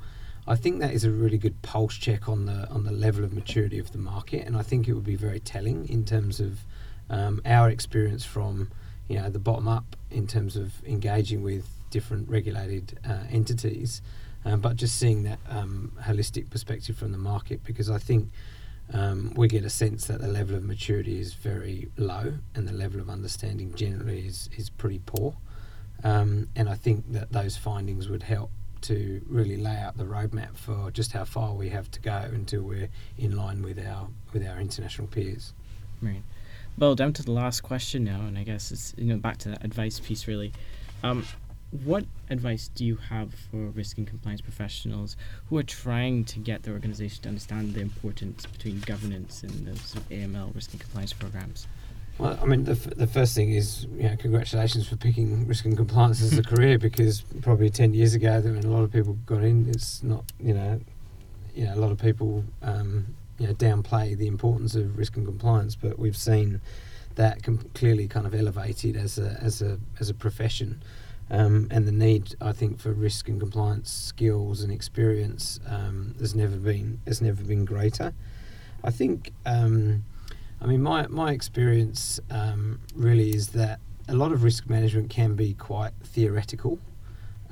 I 0.47 0.55
think 0.55 0.79
that 0.79 0.93
is 0.93 1.03
a 1.03 1.11
really 1.11 1.37
good 1.37 1.61
pulse 1.61 1.95
check 1.95 2.27
on 2.27 2.45
the 2.45 2.67
on 2.69 2.83
the 2.83 2.91
level 2.91 3.23
of 3.23 3.33
maturity 3.33 3.77
of 3.77 3.91
the 3.91 3.99
market, 3.99 4.47
and 4.47 4.57
I 4.57 4.63
think 4.63 4.87
it 4.87 4.93
would 4.93 5.05
be 5.05 5.15
very 5.15 5.39
telling 5.39 5.87
in 5.87 6.05
terms 6.05 6.39
of 6.39 6.61
um, 7.09 7.41
our 7.45 7.69
experience 7.69 8.25
from 8.25 8.71
you 9.07 9.19
know 9.19 9.29
the 9.29 9.39
bottom 9.39 9.67
up 9.67 9.95
in 10.09 10.25
terms 10.25 10.55
of 10.55 10.83
engaging 10.85 11.43
with 11.43 11.67
different 11.91 12.29
regulated 12.29 12.97
uh, 13.07 13.25
entities, 13.29 14.01
um, 14.43 14.59
but 14.59 14.75
just 14.75 14.97
seeing 14.97 15.21
that 15.23 15.39
um, 15.47 15.91
holistic 16.01 16.49
perspective 16.49 16.97
from 16.97 17.11
the 17.11 17.17
market 17.17 17.63
because 17.63 17.89
I 17.89 17.97
think. 17.97 18.29
Um, 18.91 19.33
we 19.35 19.47
get 19.47 19.63
a 19.63 19.69
sense 19.69 20.07
that 20.07 20.19
the 20.19 20.27
level 20.27 20.55
of 20.55 20.63
maturity 20.63 21.21
is 21.21 21.35
very 21.35 21.89
low 21.95 22.39
and 22.55 22.67
the 22.67 22.73
level 22.73 22.99
of 22.99 23.07
understanding 23.07 23.75
generally 23.75 24.25
is, 24.25 24.49
is 24.57 24.71
pretty 24.71 24.99
poor. 25.05 25.35
Um, 26.03 26.47
and 26.55 26.69
I 26.69 26.75
think 26.75 27.11
that 27.11 27.31
those 27.31 27.57
findings 27.57 28.09
would 28.09 28.23
help 28.23 28.51
to 28.81 29.21
really 29.27 29.57
lay 29.57 29.75
out 29.75 29.97
the 29.97 30.05
roadmap 30.05 30.55
for 30.55 30.89
just 30.91 31.11
how 31.11 31.25
far 31.25 31.53
we 31.53 31.69
have 31.69 31.91
to 31.91 31.99
go 31.99 32.15
until 32.15 32.61
we're 32.61 32.89
in 33.17 33.35
line 33.35 33.61
with 33.61 33.77
our 33.85 34.07
with 34.33 34.47
our 34.47 34.59
international 34.59 35.07
peers. 35.07 35.53
Right. 36.01 36.23
Well, 36.77 36.95
down 36.95 37.11
to 37.13 37.23
the 37.23 37.31
last 37.31 37.61
question 37.61 38.05
now, 38.05 38.21
and 38.21 38.37
I 38.37 38.43
guess 38.43 38.71
it's 38.71 38.93
you 38.97 39.05
know 39.05 39.17
back 39.17 39.37
to 39.39 39.49
that 39.49 39.65
advice 39.65 39.99
piece 39.99 40.27
really. 40.27 40.53
Um, 41.03 41.25
what 41.83 42.05
advice 42.31 42.69
do 42.73 42.83
you 42.83 42.95
have 42.95 43.33
for 43.51 43.57
risk 43.57 43.97
and 43.99 44.07
compliance 44.07 44.41
professionals 44.41 45.15
who 45.49 45.57
are 45.57 45.63
trying 45.63 46.25
to 46.25 46.39
get 46.39 46.63
their 46.63 46.73
organization 46.73 47.21
to 47.23 47.29
understand 47.29 47.75
the 47.75 47.81
importance 47.81 48.45
between 48.47 48.79
governance 48.79 49.43
and 49.43 49.67
the 49.67 49.77
sort 49.77 50.03
of 50.03 50.09
AML 50.09 50.55
risk 50.55 50.71
and 50.71 50.81
compliance 50.81 51.13
programs? 51.13 51.67
Well, 52.19 52.37
I 52.41 52.45
mean, 52.45 52.65
the, 52.65 52.73
f- 52.73 52.97
the 52.97 53.07
first 53.07 53.33
thing 53.33 53.51
is, 53.53 53.85
you 53.95 54.03
know, 54.03 54.17
congratulations 54.17 54.89
for 54.89 54.97
picking 54.97 55.47
risk 55.47 55.63
and 55.63 55.77
compliance 55.77 56.21
as 56.21 56.37
a 56.37 56.43
career 56.43 56.77
because 56.77 57.21
probably 57.41 57.69
10 57.69 57.93
years 57.93 58.13
ago, 58.13 58.41
when 58.41 58.65
a 58.65 58.67
lot 58.67 58.83
of 58.83 58.91
people 58.91 59.13
got 59.25 59.41
in, 59.41 59.69
it's 59.69 60.03
not, 60.03 60.25
you 60.37 60.53
know, 60.53 60.81
you 61.55 61.63
know, 61.65 61.73
a 61.73 61.79
lot 61.79 61.91
of 61.91 61.97
people, 61.97 62.43
um, 62.61 63.15
you 63.37 63.47
know, 63.47 63.53
downplay 63.53 64.17
the 64.17 64.27
importance 64.27 64.75
of 64.75 64.97
risk 64.97 65.15
and 65.15 65.25
compliance, 65.25 65.75
but 65.75 65.97
we've 65.97 66.17
seen 66.17 66.59
that 67.15 67.41
com- 67.41 67.69
clearly 67.73 68.05
kind 68.05 68.25
of 68.27 68.35
elevated 68.35 68.97
as 68.97 69.17
a, 69.17 69.37
as 69.41 69.61
a, 69.61 69.79
as 70.01 70.09
a 70.09 70.13
profession. 70.13 70.83
Um, 71.31 71.69
and 71.71 71.87
the 71.87 71.93
need, 71.93 72.35
I 72.41 72.51
think, 72.51 72.79
for 72.79 72.91
risk 72.91 73.29
and 73.29 73.39
compliance 73.39 73.89
skills 73.89 74.61
and 74.61 74.73
experience 74.73 75.61
um, 75.67 76.15
has 76.19 76.35
never 76.35 76.57
been 76.57 76.99
has 77.05 77.21
never 77.21 77.43
been 77.43 77.65
greater. 77.65 78.13
I 78.83 78.89
think 78.89 79.31
um, 79.45 80.03
I 80.61 80.65
mean, 80.65 80.81
my, 80.81 81.07
my 81.07 81.31
experience 81.31 82.19
um, 82.29 82.79
really 82.93 83.29
is 83.29 83.49
that 83.49 83.79
a 84.07 84.13
lot 84.13 84.31
of 84.31 84.43
risk 84.43 84.69
management 84.69 85.09
can 85.09 85.35
be 85.35 85.53
quite 85.53 85.93
theoretical 86.03 86.79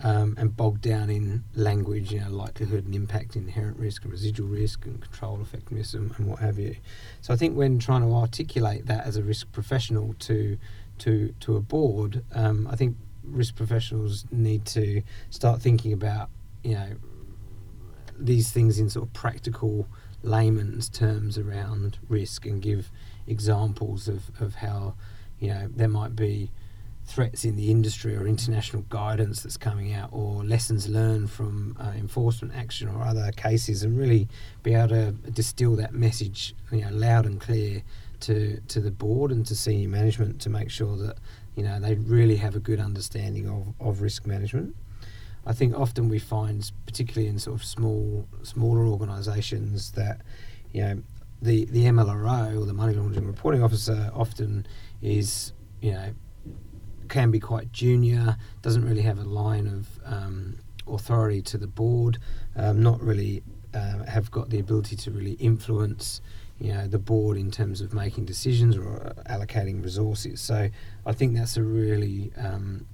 um, 0.03 0.35
and 0.37 0.55
bogged 0.55 0.81
down 0.81 1.09
in 1.09 1.43
language, 1.55 2.11
you 2.11 2.19
know, 2.19 2.29
likelihood 2.29 2.85
and 2.85 2.93
impact, 2.93 3.35
inherent 3.35 3.77
risk 3.77 4.03
and 4.03 4.11
residual 4.11 4.47
risk 4.47 4.85
and 4.85 5.01
control 5.01 5.39
effectiveness 5.41 5.93
and, 5.93 6.11
and 6.17 6.27
what 6.27 6.39
have 6.39 6.59
you. 6.59 6.75
So 7.21 7.33
I 7.33 7.37
think 7.37 7.55
when 7.55 7.79
trying 7.79 8.01
to 8.01 8.13
articulate 8.13 8.85
that 8.87 9.05
as 9.05 9.17
a 9.17 9.23
risk 9.23 9.51
professional 9.51 10.13
to 10.19 10.57
to 10.99 11.33
to 11.41 11.55
a 11.55 11.61
board, 11.61 12.23
um, 12.33 12.67
I 12.69 12.75
think 12.75 12.97
risk 13.23 13.55
professionals 13.55 14.25
need 14.31 14.65
to 14.65 15.03
start 15.29 15.61
thinking 15.61 15.93
about 15.93 16.29
you 16.63 16.73
know 16.73 16.95
these 18.19 18.51
things 18.51 18.79
in 18.79 18.89
sort 18.89 19.07
of 19.07 19.13
practical 19.13 19.87
layman's 20.23 20.89
terms 20.89 21.37
around 21.37 21.99
risk 22.09 22.45
and 22.45 22.61
give 22.61 22.91
examples 23.27 24.07
of, 24.07 24.31
of 24.39 24.55
how 24.55 24.95
you 25.39 25.49
know 25.49 25.69
there 25.75 25.87
might 25.87 26.15
be 26.15 26.51
threats 27.05 27.45
in 27.45 27.55
the 27.55 27.71
industry 27.71 28.15
or 28.15 28.27
international 28.27 28.81
guidance 28.89 29.41
that's 29.41 29.55
coming 29.55 29.93
out 29.93 30.09
or 30.11 30.43
lessons 30.43 30.89
learned 30.89 31.31
from 31.31 31.75
uh, 31.79 31.91
enforcement 31.95 32.53
action 32.53 32.89
or 32.89 33.01
other 33.01 33.31
cases 33.31 33.81
and 33.81 33.97
really 33.97 34.27
be 34.61 34.73
able 34.73 34.89
to 34.89 35.11
distill 35.31 35.75
that 35.75 35.93
message 35.93 36.53
you 36.71 36.81
know 36.81 36.89
loud 36.91 37.25
and 37.25 37.39
clear 37.39 37.81
to 38.19 38.59
to 38.67 38.81
the 38.81 38.91
board 38.91 39.31
and 39.31 39.45
to 39.45 39.55
senior 39.55 39.87
management 39.87 40.41
to 40.41 40.49
make 40.49 40.69
sure 40.69 40.97
that 40.97 41.17
you 41.55 41.63
know 41.63 41.79
they 41.79 41.95
really 41.95 42.35
have 42.35 42.55
a 42.55 42.59
good 42.59 42.79
understanding 42.79 43.47
of, 43.47 43.73
of 43.79 44.01
risk 44.01 44.25
management 44.25 44.75
I 45.47 45.53
think 45.53 45.79
often 45.79 46.09
we 46.09 46.19
find, 46.19 46.69
particularly 46.85 47.29
in 47.29 47.39
sort 47.39 47.55
of 47.55 47.63
small, 47.63 48.27
smaller 48.43 48.85
organisations, 48.85 49.91
that 49.91 50.21
you 50.73 50.81
know 50.81 51.01
the 51.41 51.65
the 51.65 51.85
MLRO 51.85 52.61
or 52.61 52.65
the 52.65 52.73
money 52.73 52.93
laundering 52.93 53.25
reporting 53.25 53.63
officer 53.63 54.11
often 54.13 54.67
is 55.01 55.53
you 55.81 55.93
know 55.93 56.13
can 57.07 57.31
be 57.31 57.39
quite 57.39 57.71
junior, 57.71 58.35
doesn't 58.61 58.83
really 58.83 59.03
have 59.03 59.19
a 59.19 59.23
line 59.23 59.67
of 59.67 59.87
um, 60.03 60.59
authority 60.85 61.41
to 61.41 61.57
the 61.57 61.67
board, 61.67 62.17
um, 62.57 62.83
not 62.83 63.01
really 63.01 63.41
uh, 63.73 64.03
have 64.03 64.29
got 64.29 64.49
the 64.49 64.59
ability 64.59 64.97
to 64.97 65.11
really 65.11 65.33
influence 65.33 66.19
you 66.59 66.73
know 66.73 66.87
the 66.87 66.99
board 66.99 67.37
in 67.37 67.51
terms 67.51 67.79
of 67.79 67.93
making 67.93 68.25
decisions 68.25 68.75
or 68.75 69.13
allocating 69.29 69.81
resources. 69.81 70.41
So 70.41 70.69
I 71.05 71.13
think 71.13 71.37
that's 71.37 71.55
a 71.55 71.63
really 71.63 72.33
um, 72.35 72.85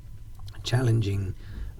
challenging 0.61 1.33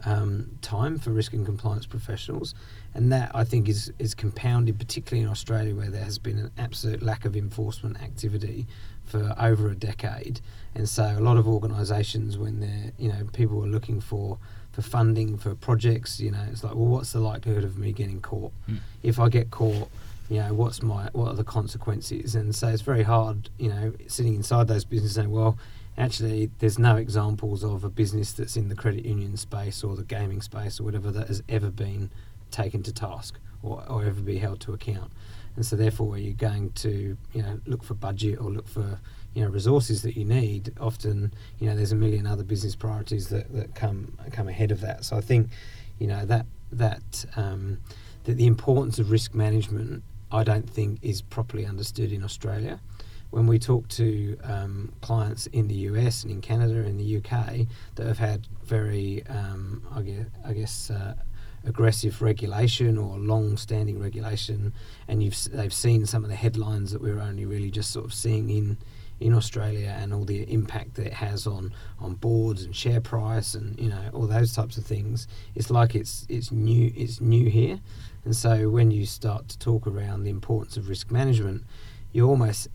um, 0.06 0.58
time 0.62 1.00
for 1.00 1.12
risk 1.12 1.34
and 1.34 1.46
compliance 1.46 1.86
professionals, 1.86 2.54
and 2.94 3.12
that 3.12 3.32
I 3.34 3.44
think 3.44 3.70
is 3.70 3.92
is 4.00 4.14
compounded 4.14 4.78
particularly 4.78 5.24
in 5.24 5.30
Australia 5.30 5.76
where 5.76 5.90
there 5.90 6.04
has 6.04 6.18
been 6.18 6.38
an 6.38 6.52
absolute 6.58 7.02
lack 7.02 7.26
of 7.26 7.36
enforcement 7.36 8.02
activity 8.02 8.68
for 9.06 9.34
over 9.40 9.70
a 9.70 9.76
decade, 9.76 10.42
and 10.76 10.88
so 10.88 11.04
a 11.04 11.22
lot 11.22 11.38
of 11.38 11.48
organisations 11.48 12.38
when 12.38 12.60
they're 12.60 12.92
you 12.98 13.10
know 13.10 13.26
people 13.34 13.64
are 13.64 13.68
looking 13.68 14.02
for 14.02 14.38
for 14.74 14.82
funding 14.82 15.38
for 15.38 15.54
projects, 15.54 16.20
you 16.20 16.32
know, 16.32 16.44
it's 16.52 16.64
like 16.64 16.74
well, 16.74 16.86
what's 16.86 17.14
the 17.14 17.20
likelihood 17.20 17.64
of 17.64 17.78
me 17.78 17.94
getting 17.94 18.20
caught? 18.20 18.52
Mm. 18.70 18.80
If 19.04 19.20
I 19.20 19.30
get 19.30 19.52
caught, 19.52 19.88
you 20.30 20.40
know, 20.40 20.54
what's 20.54 20.82
my 20.82 21.10
what 21.14 21.30
are 21.30 21.36
the 21.36 21.44
consequences? 21.44 22.36
And 22.36 22.56
so 22.56 22.70
it's 22.70 22.82
very 22.82 23.04
hard, 23.04 23.50
you 23.58 23.70
know, 23.70 23.94
sitting 24.08 24.34
inside 24.34 24.68
those 24.68 24.84
businesses 24.84 25.16
saying, 25.16 25.32
well 25.32 25.58
actually 25.98 26.50
there's 26.60 26.80
no 26.80 26.96
examples 26.96 27.64
of 27.64 27.84
a 27.84 27.90
business 27.90 28.32
that's 28.34 28.56
in 28.56 28.70
the 28.70 28.76
credit 28.76 29.06
union 29.06 29.38
space 29.38 29.84
or 29.84 29.96
the 29.96 30.04
gaming 30.04 30.42
space 30.42 30.80
or 30.80 30.84
whatever 30.84 31.12
that 31.12 31.28
has 31.28 31.44
ever 31.48 31.70
been 31.70 32.10
taken 32.52 32.84
to 32.84 32.92
task 32.92 33.40
or, 33.62 33.84
or 33.88 34.04
ever 34.04 34.22
be 34.22 34.38
held 34.38 34.60
to 34.62 34.74
account. 34.74 35.12
And 35.56 35.66
so 35.66 35.76
therefore 35.76 36.18
you're 36.18 36.34
going 36.34 36.72
to, 36.72 37.18
you 37.34 37.42
know, 37.42 37.60
look 37.66 37.84
for 37.84 37.94
budget 37.94 38.40
or 38.40 38.50
look 38.50 38.68
for, 38.68 39.00
you 39.34 39.44
know, 39.44 39.50
resources 39.50 40.02
that 40.02 40.18
you 40.18 40.26
need, 40.26 40.74
often, 40.80 41.34
you 41.60 41.70
know, 41.70 41.76
there's 41.76 41.92
a 41.92 41.96
million 41.96 42.26
other 42.26 42.44
business 42.44 42.76
priorities 42.76 43.30
that, 43.30 43.54
that 43.54 43.76
come 43.76 44.18
come 44.32 44.48
ahead 44.48 44.72
of 44.72 44.82
that. 44.82 45.06
So 45.06 45.16
I 45.16 45.22
think, 45.22 45.50
you 46.00 46.08
know, 46.08 46.26
that 46.26 46.46
that 46.72 47.26
um, 47.36 47.80
that 48.24 48.38
the 48.38 48.48
importance 48.48 48.98
of 48.98 49.12
risk 49.12 49.34
management 49.36 50.04
I 50.32 50.44
don't 50.44 50.68
think 50.68 51.00
is 51.04 51.22
properly 51.22 51.66
understood 51.66 52.12
in 52.12 52.24
Australia 52.24 52.80
when 53.34 53.48
we 53.48 53.58
talk 53.58 53.88
to 53.88 54.38
um, 54.44 54.94
clients 55.02 55.48
in 55.48 55.68
the 55.68 55.74
US 55.90 56.22
and 56.22 56.32
in 56.32 56.40
Canada 56.40 56.82
and 56.82 57.00
the 57.00 57.18
UK 57.18 57.66
that 57.96 58.06
have 58.06 58.20
had 58.20 58.48
very, 58.64 59.26
um, 59.26 59.82
I 59.92 60.04
guess, 60.04 60.26
I 60.46 60.54
guess 60.54 60.92
uh, 60.92 61.16
aggressive 61.66 62.22
regulation 62.22 62.96
or 62.96 63.18
long-standing 63.18 64.00
regulation, 64.00 64.72
and 65.08 65.24
you've 65.24 65.36
they've 65.52 65.74
seen 65.74 66.06
some 66.06 66.24
of 66.24 66.30
the 66.30 66.36
headlines 66.36 66.92
that 66.92 67.02
we're 67.02 67.20
only 67.20 67.46
really 67.46 67.72
just 67.72 67.90
sort 67.90 68.06
of 68.06 68.14
seeing 68.14 68.52
in 68.52 68.78
in 69.20 69.34
Australia 69.34 69.96
and 70.00 70.14
all 70.14 70.26
the 70.26 70.44
impact 70.52 70.94
that 70.96 71.08
it 71.08 71.14
has 71.14 71.48
on 71.48 71.74
on 72.00 72.14
boards 72.14 72.64
and 72.64 72.76
share 72.76 73.02
price 73.02 73.56
and 73.56 73.80
you 73.80 73.90
know 73.90 74.12
all 74.14 74.28
those 74.28 74.54
types 74.54 74.78
of 74.78 74.86
things. 74.86 75.28
It's 75.56 75.72
like 75.72 75.96
it's 75.96 76.28
it's 76.30 76.52
new 76.52 76.94
it's 76.96 77.20
new 77.20 77.50
here, 77.50 77.80
and 78.26 78.36
so 78.36 78.70
when 78.70 78.92
you 78.92 79.08
start 79.08 79.48
to 79.50 79.58
talk 79.58 79.88
around 79.88 80.24
the 80.24 80.30
importance 80.30 80.78
of 80.78 80.88
risk 80.88 81.10
management, 81.10 81.64
you 82.12 82.30
almost 82.30 82.68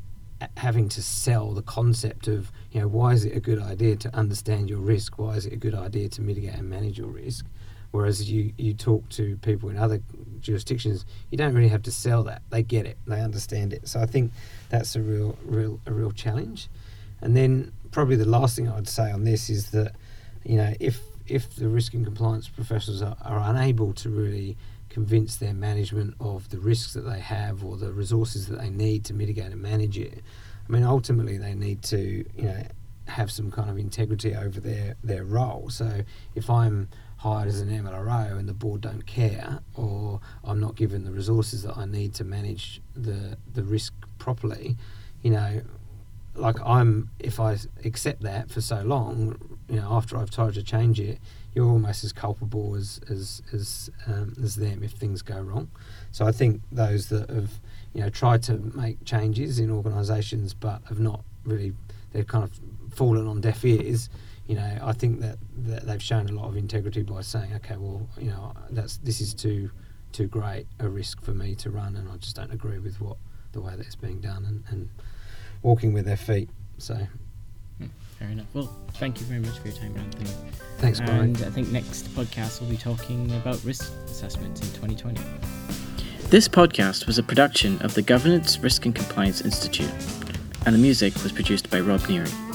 having 0.56 0.88
to 0.90 1.02
sell 1.02 1.52
the 1.52 1.62
concept 1.62 2.28
of 2.28 2.52
you 2.70 2.80
know 2.80 2.88
why 2.88 3.12
is 3.12 3.24
it 3.24 3.36
a 3.36 3.40
good 3.40 3.60
idea 3.60 3.96
to 3.96 4.14
understand 4.14 4.70
your 4.70 4.78
risk? 4.78 5.18
Why 5.18 5.34
is 5.34 5.46
it 5.46 5.52
a 5.52 5.56
good 5.56 5.74
idea 5.74 6.08
to 6.10 6.22
mitigate 6.22 6.54
and 6.54 6.68
manage 6.68 6.98
your 6.98 7.08
risk? 7.08 7.46
Whereas 7.90 8.30
you 8.30 8.52
you 8.56 8.74
talk 8.74 9.08
to 9.10 9.36
people 9.38 9.68
in 9.68 9.78
other 9.78 10.00
jurisdictions 10.40 11.04
you 11.30 11.38
don't 11.38 11.54
really 11.54 11.68
have 11.68 11.82
to 11.82 11.90
sell 11.90 12.22
that. 12.24 12.42
They 12.50 12.62
get 12.62 12.86
it. 12.86 12.98
They 13.06 13.20
understand 13.20 13.72
it. 13.72 13.88
So 13.88 14.00
i 14.00 14.06
think 14.06 14.32
that's 14.68 14.94
a 14.94 15.02
real 15.02 15.36
real 15.44 15.80
a 15.86 15.92
real 15.92 16.12
challenge. 16.12 16.68
And 17.20 17.36
then 17.36 17.72
probably 17.90 18.16
the 18.16 18.28
last 18.28 18.54
thing 18.54 18.68
i'd 18.68 18.86
say 18.86 19.10
on 19.10 19.24
this 19.24 19.48
is 19.50 19.70
that 19.70 19.94
you 20.44 20.56
know 20.56 20.74
if 20.78 21.00
if 21.26 21.56
the 21.56 21.68
risk 21.68 21.94
and 21.94 22.04
compliance 22.04 22.48
professionals 22.48 23.02
are, 23.02 23.16
are 23.22 23.40
unable 23.50 23.92
to 23.92 24.08
really 24.08 24.56
convince 24.88 25.36
their 25.36 25.54
management 25.54 26.14
of 26.20 26.48
the 26.50 26.58
risks 26.58 26.94
that 26.94 27.02
they 27.02 27.20
have 27.20 27.64
or 27.64 27.76
the 27.76 27.92
resources 27.92 28.46
that 28.48 28.58
they 28.58 28.70
need 28.70 29.04
to 29.04 29.14
mitigate 29.14 29.52
and 29.52 29.60
manage 29.60 29.98
it. 29.98 30.22
I 30.68 30.72
mean, 30.72 30.82
ultimately, 30.82 31.38
they 31.38 31.54
need 31.54 31.82
to, 31.84 32.24
you 32.36 32.42
know, 32.42 32.62
have 33.08 33.30
some 33.30 33.50
kind 33.50 33.70
of 33.70 33.78
integrity 33.78 34.34
over 34.34 34.60
their, 34.60 34.96
their 35.02 35.24
role. 35.24 35.70
So 35.70 36.02
if 36.34 36.50
I'm 36.50 36.88
hired 37.18 37.48
as 37.48 37.60
an 37.60 37.68
MLRO 37.68 38.38
and 38.38 38.48
the 38.48 38.54
board 38.54 38.80
don't 38.80 39.06
care, 39.06 39.60
or 39.74 40.20
I'm 40.44 40.60
not 40.60 40.76
given 40.76 41.04
the 41.04 41.10
resources 41.10 41.62
that 41.62 41.76
I 41.76 41.84
need 41.84 42.14
to 42.14 42.24
manage 42.24 42.80
the 42.94 43.36
the 43.52 43.64
risk 43.64 43.92
properly, 44.18 44.76
you 45.22 45.30
know, 45.32 45.62
like 46.34 46.56
I'm 46.64 47.10
if 47.18 47.40
I 47.40 47.56
accept 47.84 48.22
that 48.22 48.50
for 48.50 48.60
so 48.60 48.82
long, 48.82 49.57
you 49.68 49.76
know, 49.76 49.88
after 49.92 50.16
I've 50.16 50.30
tried 50.30 50.54
to 50.54 50.62
change 50.62 50.98
it, 51.00 51.18
you're 51.54 51.68
almost 51.68 52.04
as 52.04 52.12
culpable 52.12 52.74
as 52.74 53.00
as 53.10 53.42
as, 53.52 53.90
um, 54.06 54.34
as 54.42 54.56
them 54.56 54.82
if 54.82 54.92
things 54.92 55.22
go 55.22 55.40
wrong. 55.40 55.70
So 56.12 56.26
I 56.26 56.32
think 56.32 56.62
those 56.70 57.08
that 57.08 57.28
have 57.30 57.50
you 57.92 58.02
know 58.02 58.10
tried 58.10 58.42
to 58.44 58.54
make 58.74 59.04
changes 59.04 59.58
in 59.58 59.70
organisations 59.70 60.54
but 60.54 60.82
have 60.88 61.00
not 61.00 61.22
really 61.44 61.74
they've 62.12 62.26
kind 62.26 62.44
of 62.44 62.58
fallen 62.94 63.26
on 63.26 63.40
deaf 63.40 63.64
ears. 63.64 64.08
You 64.46 64.56
know, 64.56 64.78
I 64.82 64.92
think 64.92 65.20
that, 65.20 65.36
that 65.66 65.86
they've 65.86 66.02
shown 66.02 66.26
a 66.28 66.32
lot 66.32 66.48
of 66.48 66.56
integrity 66.56 67.02
by 67.02 67.20
saying, 67.20 67.52
okay, 67.56 67.76
well, 67.76 68.08
you 68.18 68.30
know, 68.30 68.54
that's 68.70 68.96
this 68.98 69.20
is 69.20 69.34
too 69.34 69.70
too 70.12 70.26
great 70.26 70.66
a 70.80 70.88
risk 70.88 71.20
for 71.22 71.32
me 71.32 71.54
to 71.56 71.70
run, 71.70 71.96
and 71.96 72.10
I 72.10 72.16
just 72.16 72.36
don't 72.36 72.52
agree 72.52 72.78
with 72.78 73.00
what 73.00 73.18
the 73.52 73.60
way 73.60 73.76
that 73.76 73.84
it's 73.84 73.94
being 73.96 74.20
done, 74.20 74.44
and, 74.44 74.64
and 74.70 74.88
walking 75.62 75.92
with 75.92 76.06
their 76.06 76.16
feet. 76.16 76.48
So 76.78 77.06
Fair 78.18 78.28
enough. 78.30 78.46
Well, 78.52 78.76
thank 78.94 79.20
you 79.20 79.26
very 79.26 79.40
much 79.40 79.58
for 79.58 79.68
your 79.68 79.76
time, 79.76 79.96
Anthony. 79.96 80.30
Thanks, 80.78 80.98
Brian. 81.00 81.20
And 81.20 81.36
I 81.42 81.50
think 81.50 81.68
next 81.68 82.08
podcast 82.16 82.60
we'll 82.60 82.70
be 82.70 82.76
talking 82.76 83.30
about 83.36 83.62
risk 83.64 83.92
assessments 84.06 84.60
in 84.60 84.68
2020. 84.68 85.20
This 86.28 86.48
podcast 86.48 87.06
was 87.06 87.18
a 87.18 87.22
production 87.22 87.80
of 87.80 87.94
the 87.94 88.02
Governance, 88.02 88.58
Risk 88.58 88.86
and 88.86 88.94
Compliance 88.94 89.40
Institute, 89.40 89.90
and 90.66 90.74
the 90.74 90.78
music 90.78 91.14
was 91.22 91.32
produced 91.32 91.70
by 91.70 91.80
Rob 91.80 92.00
Neary. 92.02 92.47